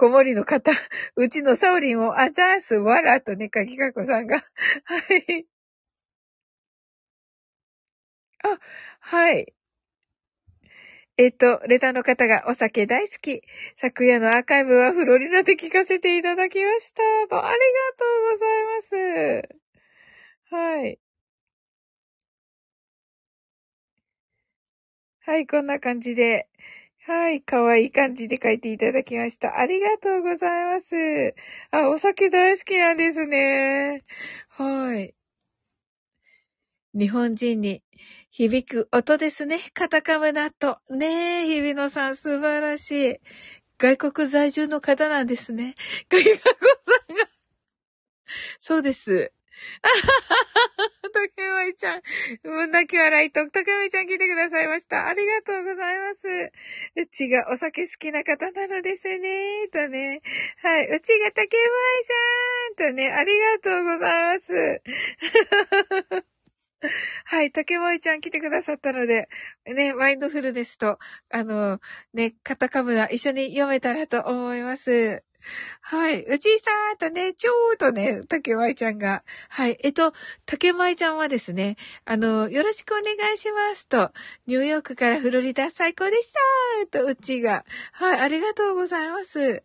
[0.00, 0.72] 子守の方、
[1.16, 4.38] うちのサオリンをあざーすわらとね、かきかこさんが。
[4.84, 5.46] はい。
[8.44, 8.58] あ、
[9.00, 9.54] はい。
[11.18, 13.42] えっと、レターの方がお酒大好き。
[13.76, 17.02] 昨夜のアーカイブはフロリダで聞かせていただきました。
[17.28, 17.60] と、ありが
[17.98, 20.54] とうございます。
[20.54, 20.98] はい。
[25.20, 26.48] はい、こんな感じで。
[27.10, 29.58] はい、かわいい感じで書いていただきました。
[29.58, 31.34] ありがとうございます。
[31.72, 34.04] あ、お酒大好きなんですね。
[34.50, 35.12] はい。
[36.94, 37.82] 日本人に
[38.30, 39.58] 響く音ですね。
[39.74, 40.78] カタカムナと。
[40.88, 43.16] ねえ、日比野さん素晴らしい。
[43.76, 45.74] 外国在住の方なんですね。
[46.08, 46.42] 外国さ
[47.12, 47.28] んが。
[48.60, 49.32] そうです。
[49.82, 52.02] あはは、竹舞ちゃん。
[52.44, 55.06] も泣き笑いと、竹舞ちゃん来てくださいました。
[55.06, 56.52] ありがとうございます。
[56.96, 59.68] うちがお酒好きな方なのですね。
[59.72, 60.20] とね。
[60.62, 60.88] はい。
[60.88, 61.66] うちが竹舞
[62.76, 64.82] ちゃんとね、ありがとうございます。
[67.24, 69.28] はい、竹萌ちゃん来てくださったので、
[69.66, 70.98] ね、マインドフルネスと、
[71.30, 71.80] あの、
[72.14, 75.22] ね、カタカムナ一緒に読めたらと思います。
[75.80, 76.24] はい。
[76.24, 79.24] うちさーとね、ちょーとね、竹舞ちゃんが。
[79.48, 79.78] はい。
[79.82, 80.12] えっと、
[80.46, 84.12] 竹舞ちゃんはですね、あの、よろしくお願いしますと、
[84.46, 86.32] ニューヨークからフロリダ最高でし
[86.90, 87.64] たと、うちが。
[87.92, 88.20] はい。
[88.20, 89.62] ありがとうございます。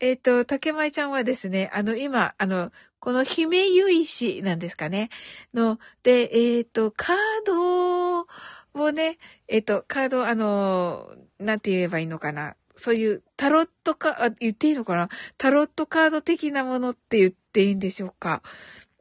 [0.00, 5.10] えっ、と、竹舞ちゃんはですね、あの、今、あの、この姫ゆいしなんですかね。
[5.52, 8.26] の、で、えっ、と、カード
[8.74, 12.56] をね、えっ、と、カード、あの、なんて言えばいいのかな。
[12.74, 15.08] そういうタロットカあ、言っていいのかな？
[15.38, 18.42] タロットカード的なものって言っていいんでしょうか？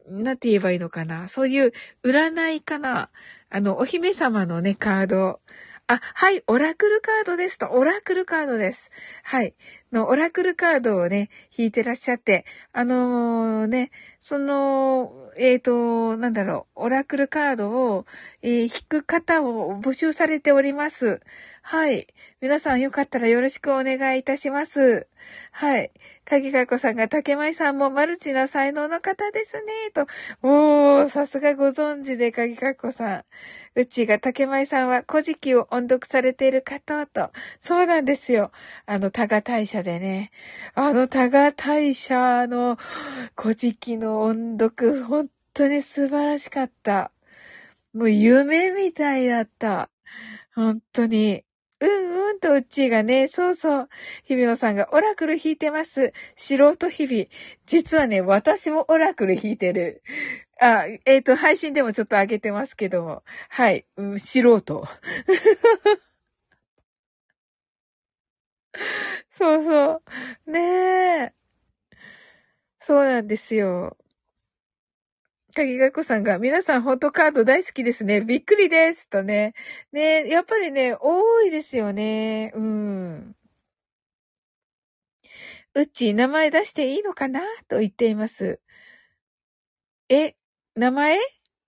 [0.08, 1.28] なんて言えばいいのかな？
[1.28, 3.10] そういう占いかな？
[3.50, 5.40] あの、お姫様のね、カード。
[5.86, 8.90] あ、はい、オラクルカードですと、オラクルカードです。
[9.22, 9.54] はい。
[9.92, 18.06] の、オラクルカードをね、引いてらっしゃって、あのー、ね、その、えっ、ー、と、なんだろう、オラクルカードを、
[18.42, 21.20] えー、引く方を募集されております。
[21.66, 22.08] はい。
[22.42, 25.08] 皆さんよかったらよろしくお願いいたします。
[25.52, 25.92] はい。
[26.26, 30.06] 鍵かこさんが竹舞さんもマルチな才能の方ですね、と。
[30.44, 33.24] おー、さすがご存知で鍵かこさん。
[33.76, 37.32] うちが竹舞さんは古事記を音読されている方と。
[37.62, 38.52] そうなんですよ。
[38.86, 40.32] あの、多賀大社でね。
[40.76, 42.78] あの多賀大社の
[43.38, 47.12] 古事記の音読、本当に素晴らしかった。
[47.94, 49.90] もう夢みたいだった。
[50.54, 51.46] 本当に。
[51.84, 53.90] うんうんとうっちーがね、そうそう。
[54.24, 56.14] 日比野さんがオラクル弾いてます。
[56.36, 57.26] 素人日々。
[57.66, 60.02] 実はね、私もオラクル弾いてる。
[60.62, 63.24] あ、えっ、ー、と、配信でもちょっと上げてますけども。
[63.50, 63.86] はい。
[63.98, 64.84] うん、素人。
[69.30, 70.02] そうそ
[70.48, 70.52] う。
[70.52, 70.60] ね
[71.32, 71.34] え。
[72.80, 73.98] そうなんですよ。
[75.54, 78.22] 鍵がこさんが、皆さん本当カード大好きですね。
[78.22, 79.10] びっくりです。
[79.10, 79.54] とね。
[79.92, 82.52] ね、やっぱりね、多いですよね。
[82.56, 83.36] うん。
[85.76, 87.42] うち、名前出していいのかな？
[87.68, 88.60] と言っています。
[90.10, 90.36] え、
[90.76, 91.18] 名前？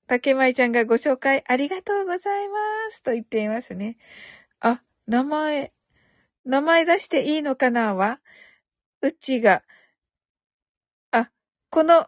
[0.08, 2.58] 竹舞ちゃんがご紹介ありがとうございま
[2.92, 3.02] す。
[3.02, 3.98] と言っていますね。
[4.60, 5.74] あ、名前。
[6.46, 7.96] 名前出していいのかな？
[7.96, 8.20] は？
[9.02, 9.64] うちが。
[11.12, 11.32] あ、
[11.72, 12.08] この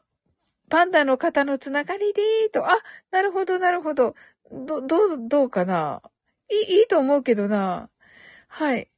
[0.69, 2.65] パンダの方のつながりでーと。
[2.67, 2.71] あ、
[3.11, 4.15] なるほど、なるほど。
[4.51, 6.01] ど、どう、どうかな？
[6.49, 7.89] いい、いいと思うけどな。
[8.47, 8.89] はい。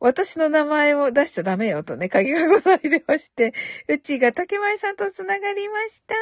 [0.00, 3.54] 私の名前を出しちゃダメよとね、鍵がございまして、
[3.88, 6.14] うちが竹前さんとつながりました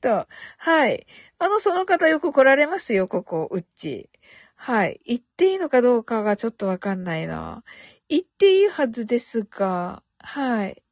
[0.00, 0.28] と。
[0.58, 1.06] はい。
[1.38, 4.10] あの、その方よく来られますよ、ここ、うち。
[4.56, 5.00] はい。
[5.06, 7.62] 言っていいのかどうかがちょっとわかんないな。
[8.08, 10.82] 言っていいはずですが、はい。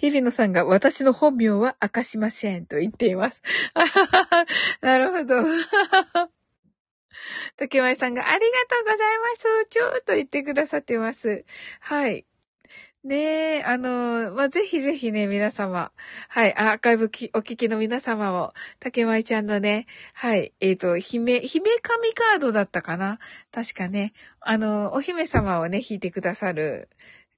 [0.00, 3.42] 日比野さんが私の本名は明かしませんと言っています。
[4.80, 5.44] なるほど。
[7.58, 9.66] 竹前さんがありがとうございます。
[9.68, 11.44] ちょーと言ってくださってます。
[11.80, 12.24] はい。
[13.04, 15.92] ねえ、あの、まあ、ぜひぜひね、皆様。
[16.28, 23.18] はい、アーカイブきお聞きの皆様も、竹舞ちゃんのね、はい、えっ、ー、と、姫、姫神カードだったかな
[23.52, 26.90] 確かね、あの、お姫様をね、引いてくださる、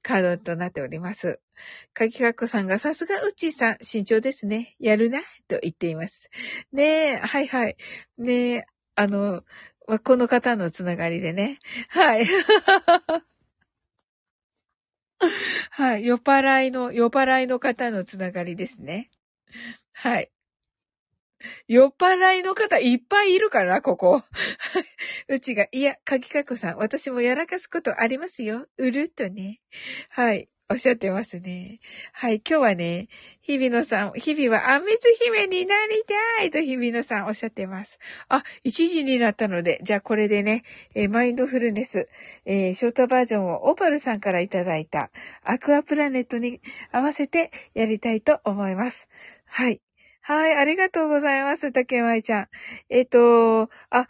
[0.02, 1.40] カードとなっております。
[1.94, 4.74] かきかっこさんがさすがうちさん、慎重ですね。
[4.78, 6.30] やるな、と言っています。
[6.72, 7.76] ねえ、はいはい。
[8.18, 9.42] ねえ、あの、
[10.04, 11.58] この方のつながりでね。
[11.88, 12.26] はい。
[15.70, 16.04] はい。
[16.04, 19.10] 酔っ払いの、酔っ払いの方のつながりですね。
[19.92, 20.31] はい。
[21.68, 24.22] 酔っ払いの方いっぱいいるから、ここ。
[25.28, 28.66] うちが、いや、かぎかこさん、私もやらかすことありますよ。
[28.76, 29.60] うるっとね。
[30.08, 30.48] はい。
[30.72, 31.80] おっしゃってますね。
[32.14, 32.36] はい。
[32.36, 33.08] 今日はね、
[33.42, 36.02] 日比野さん、日々はあみつ姫になり
[36.38, 37.98] たいと日比野さんおっしゃってます。
[38.30, 40.62] あ、1時になったので、じゃあこれでね、
[40.94, 42.08] えー、マインドフルネス、
[42.46, 45.10] えー、ショートバージョンをオパルさんからいただいた
[45.42, 49.08] アクアプラネットに合わせてやりたいと思います。
[49.44, 49.82] はい。
[50.24, 52.48] はい、ありがとうございます、竹舞ちゃん。
[52.88, 54.06] えっ、と、あ、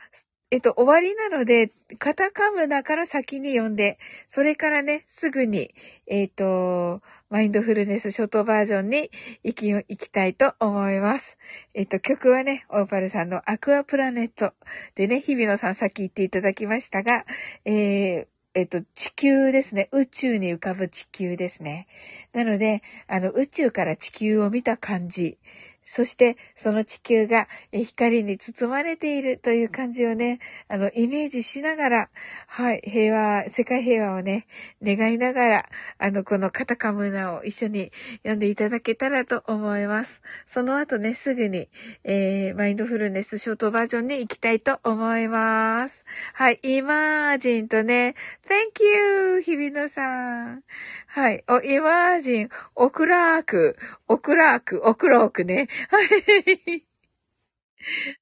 [0.50, 3.98] えっと、終わりなので、カタカムナから先に読んで、
[4.28, 5.70] それからね、すぐに、
[6.06, 7.00] えっと、
[7.30, 9.10] マインドフルネスショートバージョンに
[9.42, 11.38] 行き、行きたいと思います。
[11.72, 14.52] えっと、曲はね、オーパルさんのアクアプラネット
[14.94, 17.24] でね、日比野さんさっき言っていただきましたが、
[17.64, 19.88] えー、えっと、地球ですね。
[19.92, 21.86] 宇宙に浮かぶ地球ですね。
[22.34, 25.38] なので、あの、宇宙から地球を見た感じ。
[25.84, 32.10] そして、その地球が光に包まれているという感じをね、あの、イメージしながら、
[32.46, 34.46] はい、平和、世界平和をね、
[34.82, 35.68] 願いながら、
[35.98, 40.22] あの、このカタカムナを一緒に読んでいただけたらと思います。
[40.46, 41.68] その後ね、すぐに、
[42.04, 46.04] えー、マインドフルネスショートバージョンに行きたいと思います。
[46.34, 48.14] はい、イマージンとね、
[48.46, 49.40] Thank you!
[49.42, 50.62] 日比野さん。
[51.06, 51.44] はい。
[51.48, 53.76] お、イマージン、オクラーク、
[54.08, 55.68] オクラーク、オクロークね。
[55.90, 56.84] はい。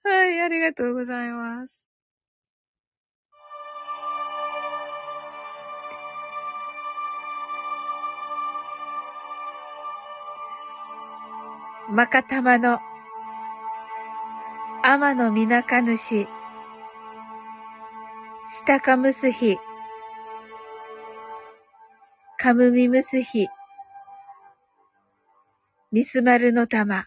[0.04, 1.84] はい、ありがとうございます。
[11.90, 12.78] まかたまの、
[14.82, 16.28] 天のみなかぬし、
[18.46, 19.56] したかむすひ、
[22.38, 23.48] かむみむすひ、
[25.90, 27.06] みすまるのたま。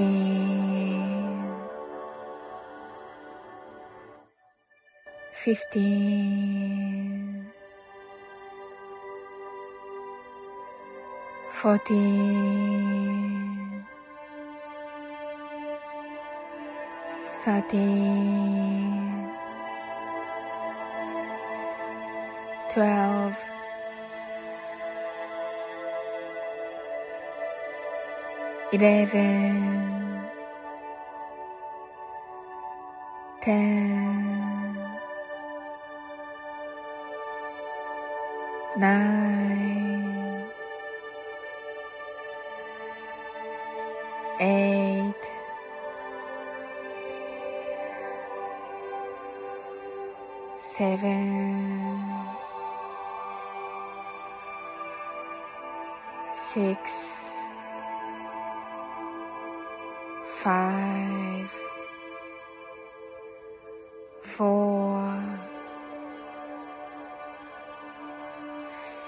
[5.34, 7.52] 15
[11.52, 13.86] 14
[17.44, 19.32] 13
[22.70, 23.61] 12
[28.72, 29.12] 11
[33.42, 33.92] 10
[38.78, 39.51] 9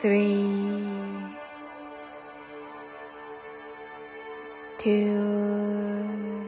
[0.04, 0.84] three,
[4.78, 6.44] two,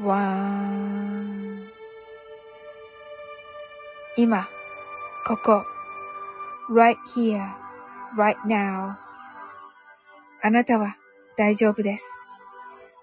[0.00, 1.68] one
[4.16, 4.48] 今、
[5.26, 5.66] ここ、
[6.70, 7.46] right here,
[8.16, 8.96] right now
[10.42, 10.96] あなたは
[11.36, 12.06] 大丈夫です。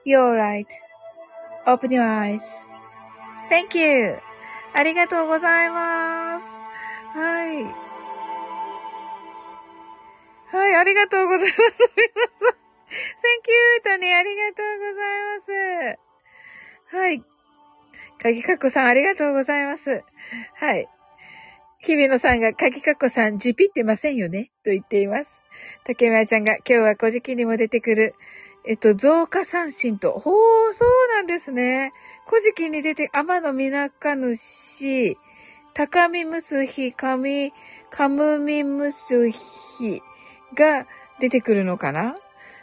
[0.04, 0.66] You're right.
[1.68, 2.42] Open your eyes.
[3.52, 4.18] Thank you.
[4.74, 6.46] ありがとうございます。
[7.14, 7.89] はい。
[10.60, 11.56] はい、ありがとうございます。
[11.56, 15.98] Thank you とね、ありがとうございま
[16.92, 16.98] す。
[16.98, 17.24] はい。
[18.22, 20.04] かぎかっこさん、ありがとうございます。
[20.56, 20.90] はい。
[21.80, 25.40] 日比野さんが、かぎかっこさん、じぴってませんよねと言っています。
[25.86, 28.16] 竹村ちゃんが、今日は古事記にも出てくる、
[28.66, 30.12] えっと、増加三神と。
[30.12, 31.94] ほう、そうなんですね。
[32.28, 35.18] 古事記に出て、天のみなかぬし、
[35.74, 37.54] 高みむすひ、かみ、
[37.90, 40.02] かむみむすひ
[40.56, 40.88] が
[41.20, 42.16] 出てくるのかな？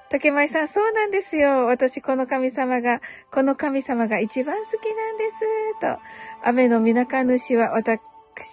[0.09, 1.67] 竹舞さん、そうなんですよ。
[1.67, 3.01] 私、この神様が、
[3.33, 5.41] この神様が一番好きなんです。
[5.81, 5.99] と。
[6.49, 7.99] 雨のみなかぬしは私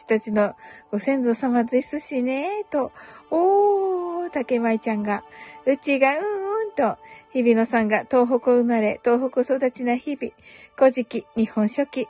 [0.08, 0.56] たちの
[0.92, 2.66] ご先祖様ですしね。
[2.72, 2.92] と。
[3.30, 5.24] おー、竹舞ちゃんが。
[5.68, 6.20] うちが、うんう
[6.66, 6.98] んと。
[7.34, 10.34] 日比野さんが東北生まれ、東北育ちな日々、
[10.76, 12.08] 古事記、日本書紀。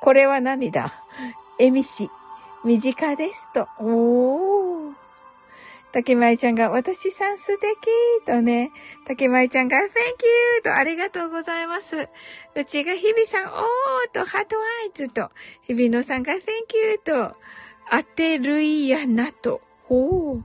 [0.00, 1.04] これは何だ？
[1.58, 2.10] えみし、
[2.64, 3.68] 身近ですと。
[3.78, 4.79] おー。
[5.92, 7.76] 竹舞ちゃんが、私さん素敵
[8.26, 8.70] とね、
[9.06, 12.08] 竹舞ちゃんが、Thank you と、ありがとうございます。
[12.54, 13.50] うちが日々さん、おー
[14.12, 15.30] と、ハートアイズと、
[15.62, 16.40] 日々野さんが、Thank
[16.92, 17.34] you と、
[17.90, 19.60] 当てるいやなと。
[19.88, 20.42] おー。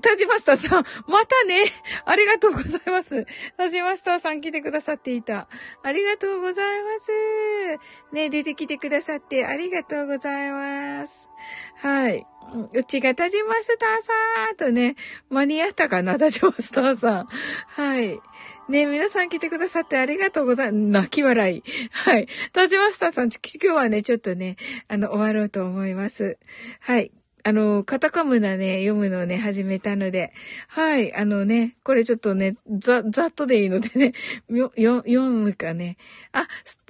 [0.00, 1.64] タジマスタさん、またね。
[2.06, 3.26] ありがとうございます。
[3.58, 5.48] タジマスタさん来てくださっていた。
[5.82, 8.14] ありがとうございます。
[8.14, 11.28] ね、出てきてくださってありがとうございます。
[11.76, 12.26] はい。
[12.72, 14.96] うちがタジマスターさんとね、
[15.30, 17.26] 間に合ったかな、タジマスターさん。
[17.66, 18.20] はい。
[18.68, 20.78] ね皆さん来てくださってありがとうございます。
[20.78, 21.62] 泣き笑い。
[21.90, 22.28] はい。
[22.52, 24.56] タジマスターさん、今日はね、ちょっとね、
[24.88, 26.38] あの、終わろうと思います。
[26.80, 27.12] はい。
[27.44, 30.32] あの、カタカムナね、読むのをね、始めたので、
[30.68, 34.12] はい、あのね、これちょっとね、ざ、ざっとでいいのでね、
[34.48, 35.96] よ、よ、読むかね。
[36.30, 36.46] あ、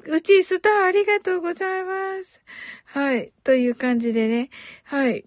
[0.06, 2.42] うちスターありがとうございます。
[2.84, 4.50] はい、という感じでね、
[4.84, 5.24] はい。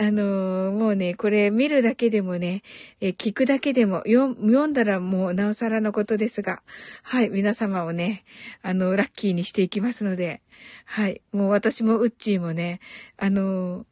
[0.00, 2.62] あのー、もうね、これ見るだけでもね、
[3.02, 4.28] え聞くだけでも読、
[4.66, 6.62] んだらもうなおさらのことですが、
[7.02, 8.24] はい、皆様をね、
[8.62, 10.40] あの、ラッキーにしていきますので、
[10.86, 12.80] はい、もう私もウッチーもね、
[13.18, 13.84] あのー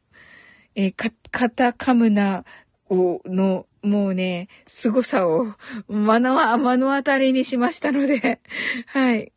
[0.73, 2.43] えー、か、カタカムナ
[2.89, 5.53] を、の、もうね、凄さを、
[5.87, 8.39] 目の、目の当たりにしましたので、
[8.87, 9.31] はい。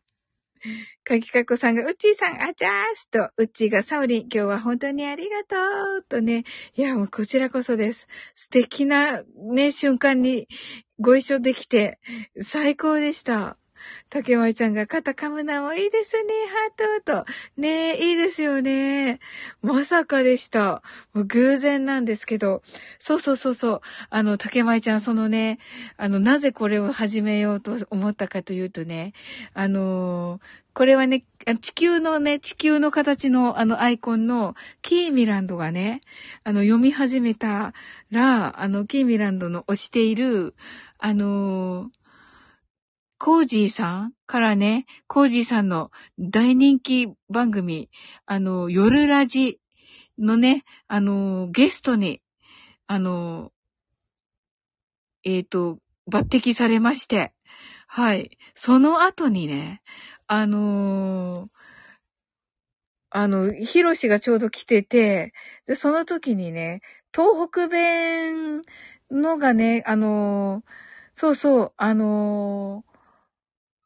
[1.05, 5.57] かきかこさんが、うっちーさん、あちゃーすと、うっちーがサオリン、今日は本当にありがと
[5.99, 6.45] うとね、
[6.77, 8.07] いや、もうこちらこそです。
[8.35, 9.23] 素敵な
[9.53, 10.47] ね、瞬間に
[11.01, 11.99] ご一緒できて、
[12.41, 13.59] 最高でした。
[14.11, 16.33] 竹舞ちゃんが肩噛むのもいいですね、
[16.77, 17.33] ハートと。
[17.57, 19.21] ねえ、いいですよね。
[19.63, 20.83] まさかでした。
[21.15, 22.63] もう偶然なんですけど。
[22.99, 23.81] そうそうそうそう。
[24.11, 25.59] あの、竹舞ちゃん、そのね、
[25.97, 29.13] あの、なぜこれを始めようと思ったかというとね、
[29.55, 30.41] あの
[30.75, 31.25] これはね、
[31.61, 36.01] 地球のね、地球の形のあのアイコンのキーミランドがね、
[36.45, 37.75] あの読み始めた
[38.11, 40.55] ら、あのキーミランドの推している、
[40.99, 42.02] あのー
[43.25, 47.89] コージーさんからね、コージーさんの大人気番組、
[48.27, 49.61] あの、夜ラジ
[50.19, 52.21] のね、あの、ゲストに、
[52.89, 53.53] あの、
[55.23, 55.79] えっ、ー、と、
[56.11, 57.33] 抜擢されまして、
[57.87, 58.37] はい。
[58.57, 59.83] その後にね、
[60.27, 61.49] あの
[63.11, 65.33] あの、ヒロシがちょうど来てて、
[65.67, 66.81] で、その時にね、
[67.15, 68.63] 東北弁
[69.13, 70.65] のがね、あの
[71.15, 72.85] そうそう、あの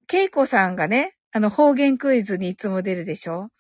[0.07, 3.51] ケイコさんがね、あの方言クイズにいつも出るでしょ？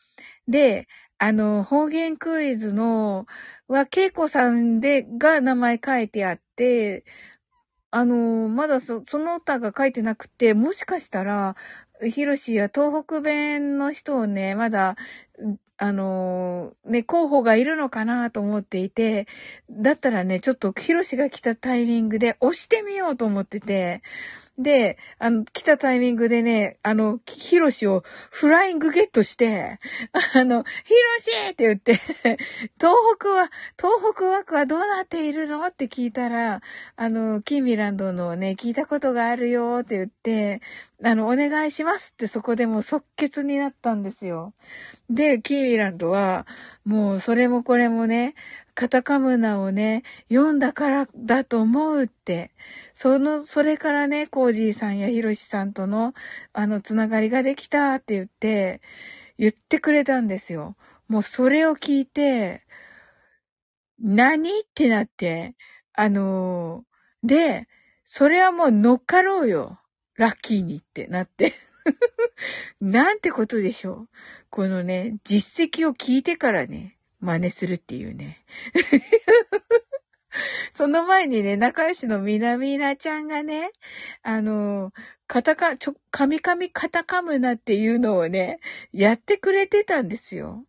[0.49, 0.87] で、
[1.19, 3.27] あの、方言クイズの、
[3.69, 7.05] は、ケイコさんで、が名前書いてあって、
[7.91, 11.57] あの、まだそ、その他が書いてなくて、もしかしたら、
[12.03, 14.97] ヒロシや東北弁の人をね、まだ、
[15.79, 19.27] あのね、候補がいるのかなと思っていて、
[19.71, 24.03] だったらね、ちょっとヒロシが来たタイミングで押してみようと思ってて、
[24.59, 29.79] で、あの、来たタイミングでね、あの、ヒロシをフライングゲットして、
[30.35, 31.95] あの、ヒロシって言って、
[32.81, 36.63] 東北は、東北枠はどうなっているのって聞いたら、
[36.97, 40.63] あの、キーミランドのね、聞いたことがあるよって言って、
[41.05, 44.55] あの、お願いしますってそこでもう即決になったんですよ。
[45.11, 46.47] で、キーミランドは、
[46.87, 48.35] もうそれもこれもね、
[48.77, 52.51] カタカムナをね、読んだからだと思うって、
[52.93, 56.13] その、それからね、コージーさんやヒロシさんとの、
[56.53, 58.83] あの、つながりができたって言って、
[59.39, 60.77] 言ってくれたんですよ。
[61.09, 62.67] もうそれを聞いて、
[63.99, 65.55] 何ってなって、
[65.95, 67.69] あのー、で、
[68.05, 69.81] それはもう乗っかろうよ。
[70.17, 71.55] ラッキーにってなって。
[72.83, 74.09] なんてことでしょう。
[74.51, 78.45] このね、実績を聞いてからね、真似するっていうね。
[80.73, 83.71] その前にね、仲良しのみなみなちゃんがね、
[84.23, 84.93] あの、
[85.27, 88.61] カタカ、ちょ、カミカミカタカムナっていうのをね、
[88.93, 90.65] やってくれてたんですよ。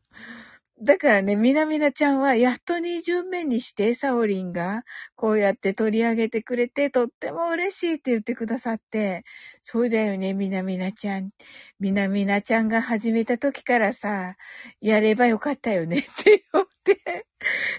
[0.80, 4.84] だからね、みなみなちゃんはやっと二巡目にして、サオリンが
[5.16, 9.24] こうやって取り上げてくれて、とっても嬉しいって言ってくださって、
[9.64, 11.32] そうだよね、みなみなちゃん。
[11.80, 14.36] みなみなちゃんが始めた時からさ、
[14.80, 17.26] やればよかったよね って言って、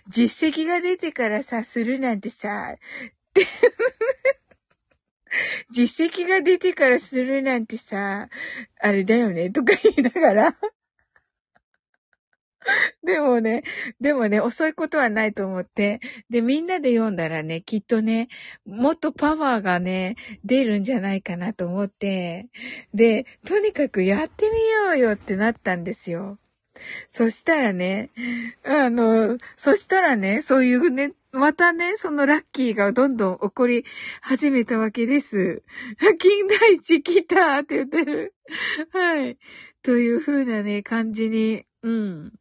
[0.09, 2.75] 実績が出てからさ、するなんてさ、
[5.71, 8.29] 実績が出てからするなんてさ、
[8.81, 10.59] あれだよね、とか言いながら
[13.03, 13.63] でもね、
[14.01, 18.29] でもね、遅いことはないと思って、で、みんなで読んだらね、きっとね、
[18.67, 22.49] もっとパワーがね、出るんじゃないかなと思って、
[22.95, 26.39] で、とにかくやってみようよってなったんですよ。
[27.11, 28.11] そしたらね、
[28.65, 33.85] あの、そしたらね、そういうね、またね、そのラッキーがどんどん起こり
[34.21, 35.63] 始めたわけです。
[36.19, 38.35] 金田一来たって言ってる。
[38.93, 39.39] はい。
[39.83, 42.33] という風なね、感じに、うん。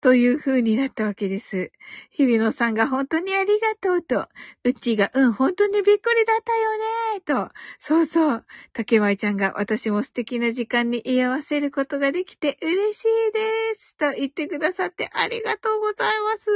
[0.00, 1.72] という風になったわけです。
[2.10, 4.28] 日比野さんが本当にありがとうと、
[4.64, 16.46] うちが、うん、本当にびっくりだったよねと、そうそう、竹舞ちゃんが私も素敵な時間に居合わせることができて嬉しいですと言ってくださってありがとうございます。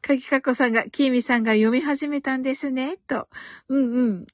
[0.00, 3.28] かぎかこさんが、きーみさんが読み始めたんですねと、
[3.68, 4.26] うんうん。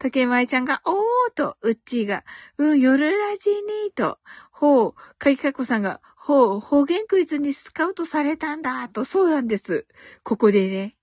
[0.00, 2.24] 竹前ちゃんが、おーと、うっちーが、
[2.56, 4.18] うん、夜ラジにーと、
[4.50, 9.86] ほう、かきかこさんが、ほう、方言クイズにスカウトされたんだ、と、そうなんです。
[10.24, 10.96] ここでね。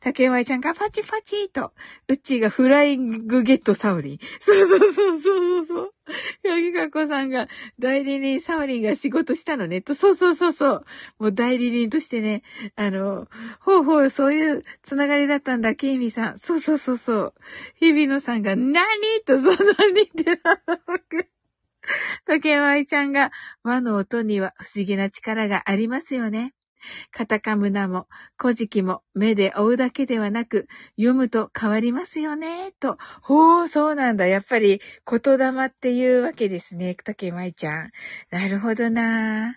[0.00, 1.72] 竹前ちゃんがパチパチと、
[2.08, 4.18] うっちーがフライングゲットサウリン。
[4.40, 5.94] そうそうそうそうそう。
[6.42, 7.48] ヤギカコさんが
[7.78, 9.80] 代理人サウリンが仕事したのね。
[9.80, 10.84] と、そうそうそうそう。
[11.18, 12.42] もう代理人としてね、
[12.76, 13.26] あの、
[13.60, 16.38] ほうほう、そういうつながりだったんだ、ケイミさん。
[16.38, 17.34] そうそうそうそう。
[17.76, 18.84] 日比野さんが、何
[19.26, 19.52] と、その
[19.90, 20.78] にってなの
[22.24, 23.30] 竹舞ちゃんが、
[23.62, 26.54] 和の音には不思議な力がありますよね。
[27.10, 28.08] カタカムナも、
[28.38, 32.98] 古事記も目で追うだけではなく、読むと変わりますよね、と。
[33.22, 34.26] ほう、そうなんだ。
[34.26, 37.90] やっぱり、言霊っていうわけですね、竹舞ちゃん。
[38.30, 39.56] なるほどな。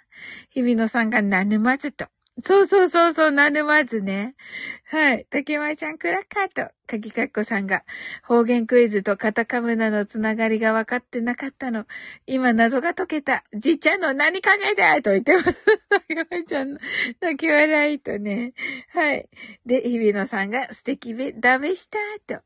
[0.49, 2.05] 日比野さんがなぬまずと。
[2.43, 4.35] そうそうそうそう、なぬまずね。
[4.89, 5.27] はい。
[5.29, 7.83] 竹前ちゃんクラッカーと、かぎかっこさんが、
[8.23, 11.85] 方言クイズとカタカムナのつながりが分かってなかったの。
[12.25, 13.43] 今謎が解けた。
[13.53, 15.65] じいちゃんの何考えてと言ってます。
[15.89, 16.79] 竹前ちゃんの
[17.19, 18.53] 泣き笑いとね。
[18.93, 19.27] はい。
[19.65, 22.41] で、日比野さんが素敵べ、ダメしたと。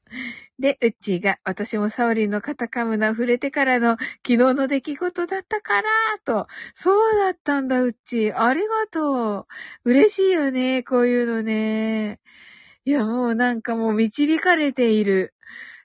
[0.57, 5.89] で、うっちーが、私もサオリンのカタカムナ触れてからの昨日の出来事だったから、
[6.25, 6.47] と。
[6.73, 8.41] そうだったんだ、うっちー。
[8.41, 9.47] ありがとう。
[9.83, 12.19] 嬉しいよね、こういうのね。
[12.85, 15.33] いや、もうなんかもう導かれている。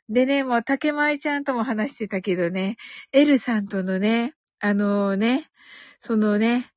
[0.08, 2.76] でね、もう竹前ちゃんとも話してたけどね、
[3.12, 5.50] エルさんとのね、あのー、ね、
[5.98, 6.70] そのね、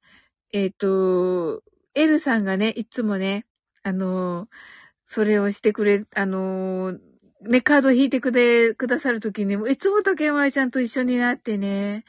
[0.52, 1.64] えっ、ー、と、
[1.96, 3.46] エルさんがね、いつもね、
[3.84, 4.48] あのー、
[5.06, 7.00] それをしてくれ、あのー、
[7.42, 12.04] ね、カード引いてくれ、くださるときにも、いつも竹前ちゃんと一緒になってね、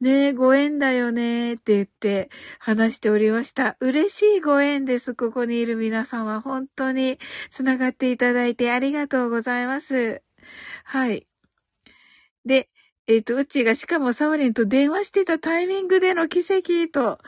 [0.00, 3.76] ね、ご縁だよね、って言って話しておりました。
[3.80, 5.14] 嬉しいご縁です。
[5.14, 7.18] ここにいる皆さんは本当に
[7.50, 10.22] 繋がっていただいてありがとうございます。
[10.84, 11.28] はい。
[12.44, 12.68] で、
[13.08, 17.18] えっ、ー、と、うちがしかもサオリンと電話してたタイミングでの奇跡と、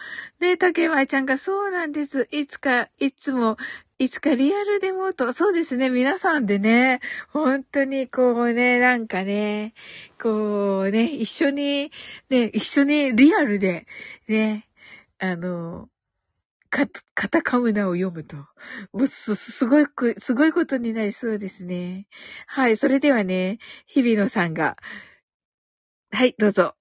[0.40, 2.28] ね、竹前ちゃんがそうなんです。
[2.30, 3.56] いつか、いつも
[3.98, 9.72] いつかリアルでもと、そうですね、皆さんでね、本当にこうね、なんかね、
[10.20, 11.92] こうね、一緒に、
[12.28, 13.86] ね、一緒にリアルで、
[14.28, 14.68] ね、
[15.18, 15.88] あの、
[16.70, 18.36] か、カタカムナを読むと。
[18.92, 22.08] もうす、すごいく、すごいことになりそうですね。
[22.48, 24.76] はい、それではね、日比野さんが、
[26.10, 26.74] はい、どうぞ。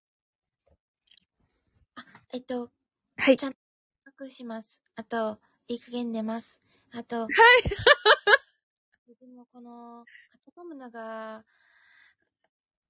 [1.96, 2.72] あ、えっと、
[3.18, 3.38] はい。
[3.38, 3.58] ちゃんと
[4.20, 4.82] 隠します。
[4.96, 6.63] あと、いい加減寝ます。
[6.96, 7.28] あと、はい。
[9.20, 11.44] でもこの、カタカムナが、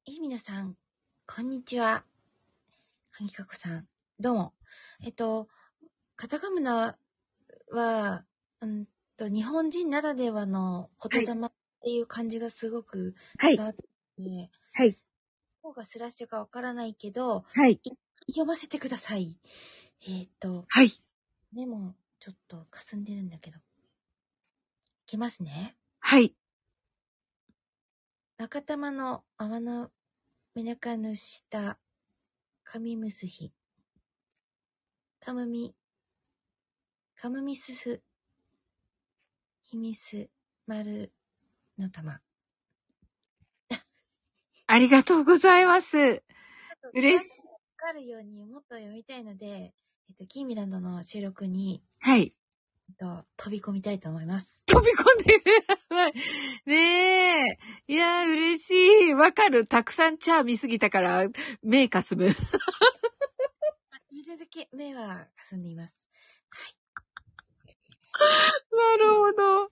[0.04, 0.76] いい皆さん、
[1.26, 2.04] こんにちは。
[3.12, 3.88] かぎかこさん、
[4.20, 4.54] どうも。
[5.01, 5.47] えっと、
[6.18, 6.97] カタカムナ
[7.72, 8.26] は、
[8.60, 11.51] うんと、日本人ならではの言霊っ
[11.82, 13.80] ていう感じがすごく伝わって、
[14.74, 14.91] はい。
[14.91, 14.97] ど
[15.62, 17.80] こがスラッシュかわからないけど、はい。
[18.28, 19.38] 読ませてください。
[20.06, 20.91] えっ、と、はい。
[21.54, 23.60] メモ、ちょっと霞んでるんだけど。
[25.14, 25.76] きますね。
[25.99, 26.34] はい。
[28.39, 29.91] 若玉の泡の
[30.55, 31.78] めなかぬした、
[32.64, 33.51] 紙むすひ。
[35.20, 35.76] かむみ、
[37.16, 38.01] かむみすす、
[39.61, 40.30] ひみす、
[40.66, 41.14] まる
[41.78, 42.20] の玉。
[44.66, 46.24] ありがとうございます。
[46.95, 47.47] 嬉しい。
[47.47, 49.76] わかるようにもっと読みたいので、
[50.09, 52.34] えっと、キーミランドの収録に、はい。
[52.91, 54.63] と、飛び込みたいと思います。
[54.65, 56.13] 飛び込んでください。
[56.65, 57.57] ねえ。
[57.88, 58.71] いや、嬉し
[59.09, 59.13] い。
[59.13, 59.65] わかる。
[59.65, 61.27] たくさんチャー見すぎたから、
[61.61, 62.34] 目かすむ。
[64.11, 65.97] 見るだけ目はかすんでいます。
[66.49, 66.75] はい。
[68.71, 69.71] なるほど。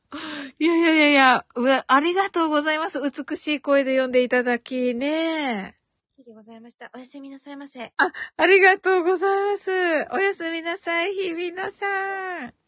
[0.60, 1.46] いやいやいやいや、
[1.88, 3.00] ありがとうございます。
[3.02, 5.76] 美しい声で読んでいただきね。
[6.24, 6.92] でございました。
[6.94, 7.84] おやすみなさいませ。
[7.98, 9.72] あ、ありがとうございます。
[10.12, 12.61] おやすみなさい、日比野さん。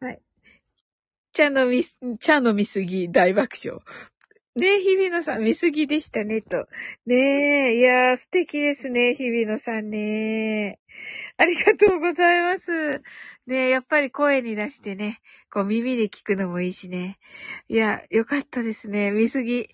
[0.00, 0.22] はい。
[1.32, 1.82] 茶飲み、
[2.18, 3.80] 茶飲みすぎ大爆笑。
[4.56, 6.66] ねえ、日比野さん、見すぎでしたね、と。
[7.06, 10.80] ねえ、いやー、素敵ですね、日比野さんね。
[11.36, 13.00] ありがとうございます。
[13.46, 15.20] ねえ、やっぱり声に出してね、
[15.52, 17.18] こう耳で聞くのもいいしね。
[17.68, 19.12] いや、よかったですね。
[19.12, 19.68] 見すぎ。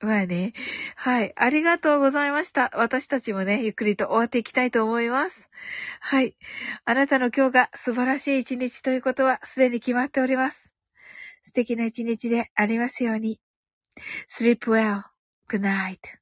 [0.00, 0.54] まあね。
[0.96, 1.32] はい。
[1.36, 2.72] ありがとうございました。
[2.74, 5.48] 私たちもね、ゆっくりと終わっていきたいと思います。
[6.00, 6.36] はい。
[6.84, 10.72] あなたの今日が素晴らしい一日ということはすでに決まっております。
[11.44, 13.40] 素敵な一日でありますように。
[14.28, 15.04] Sleep well,
[15.48, 16.16] Good night.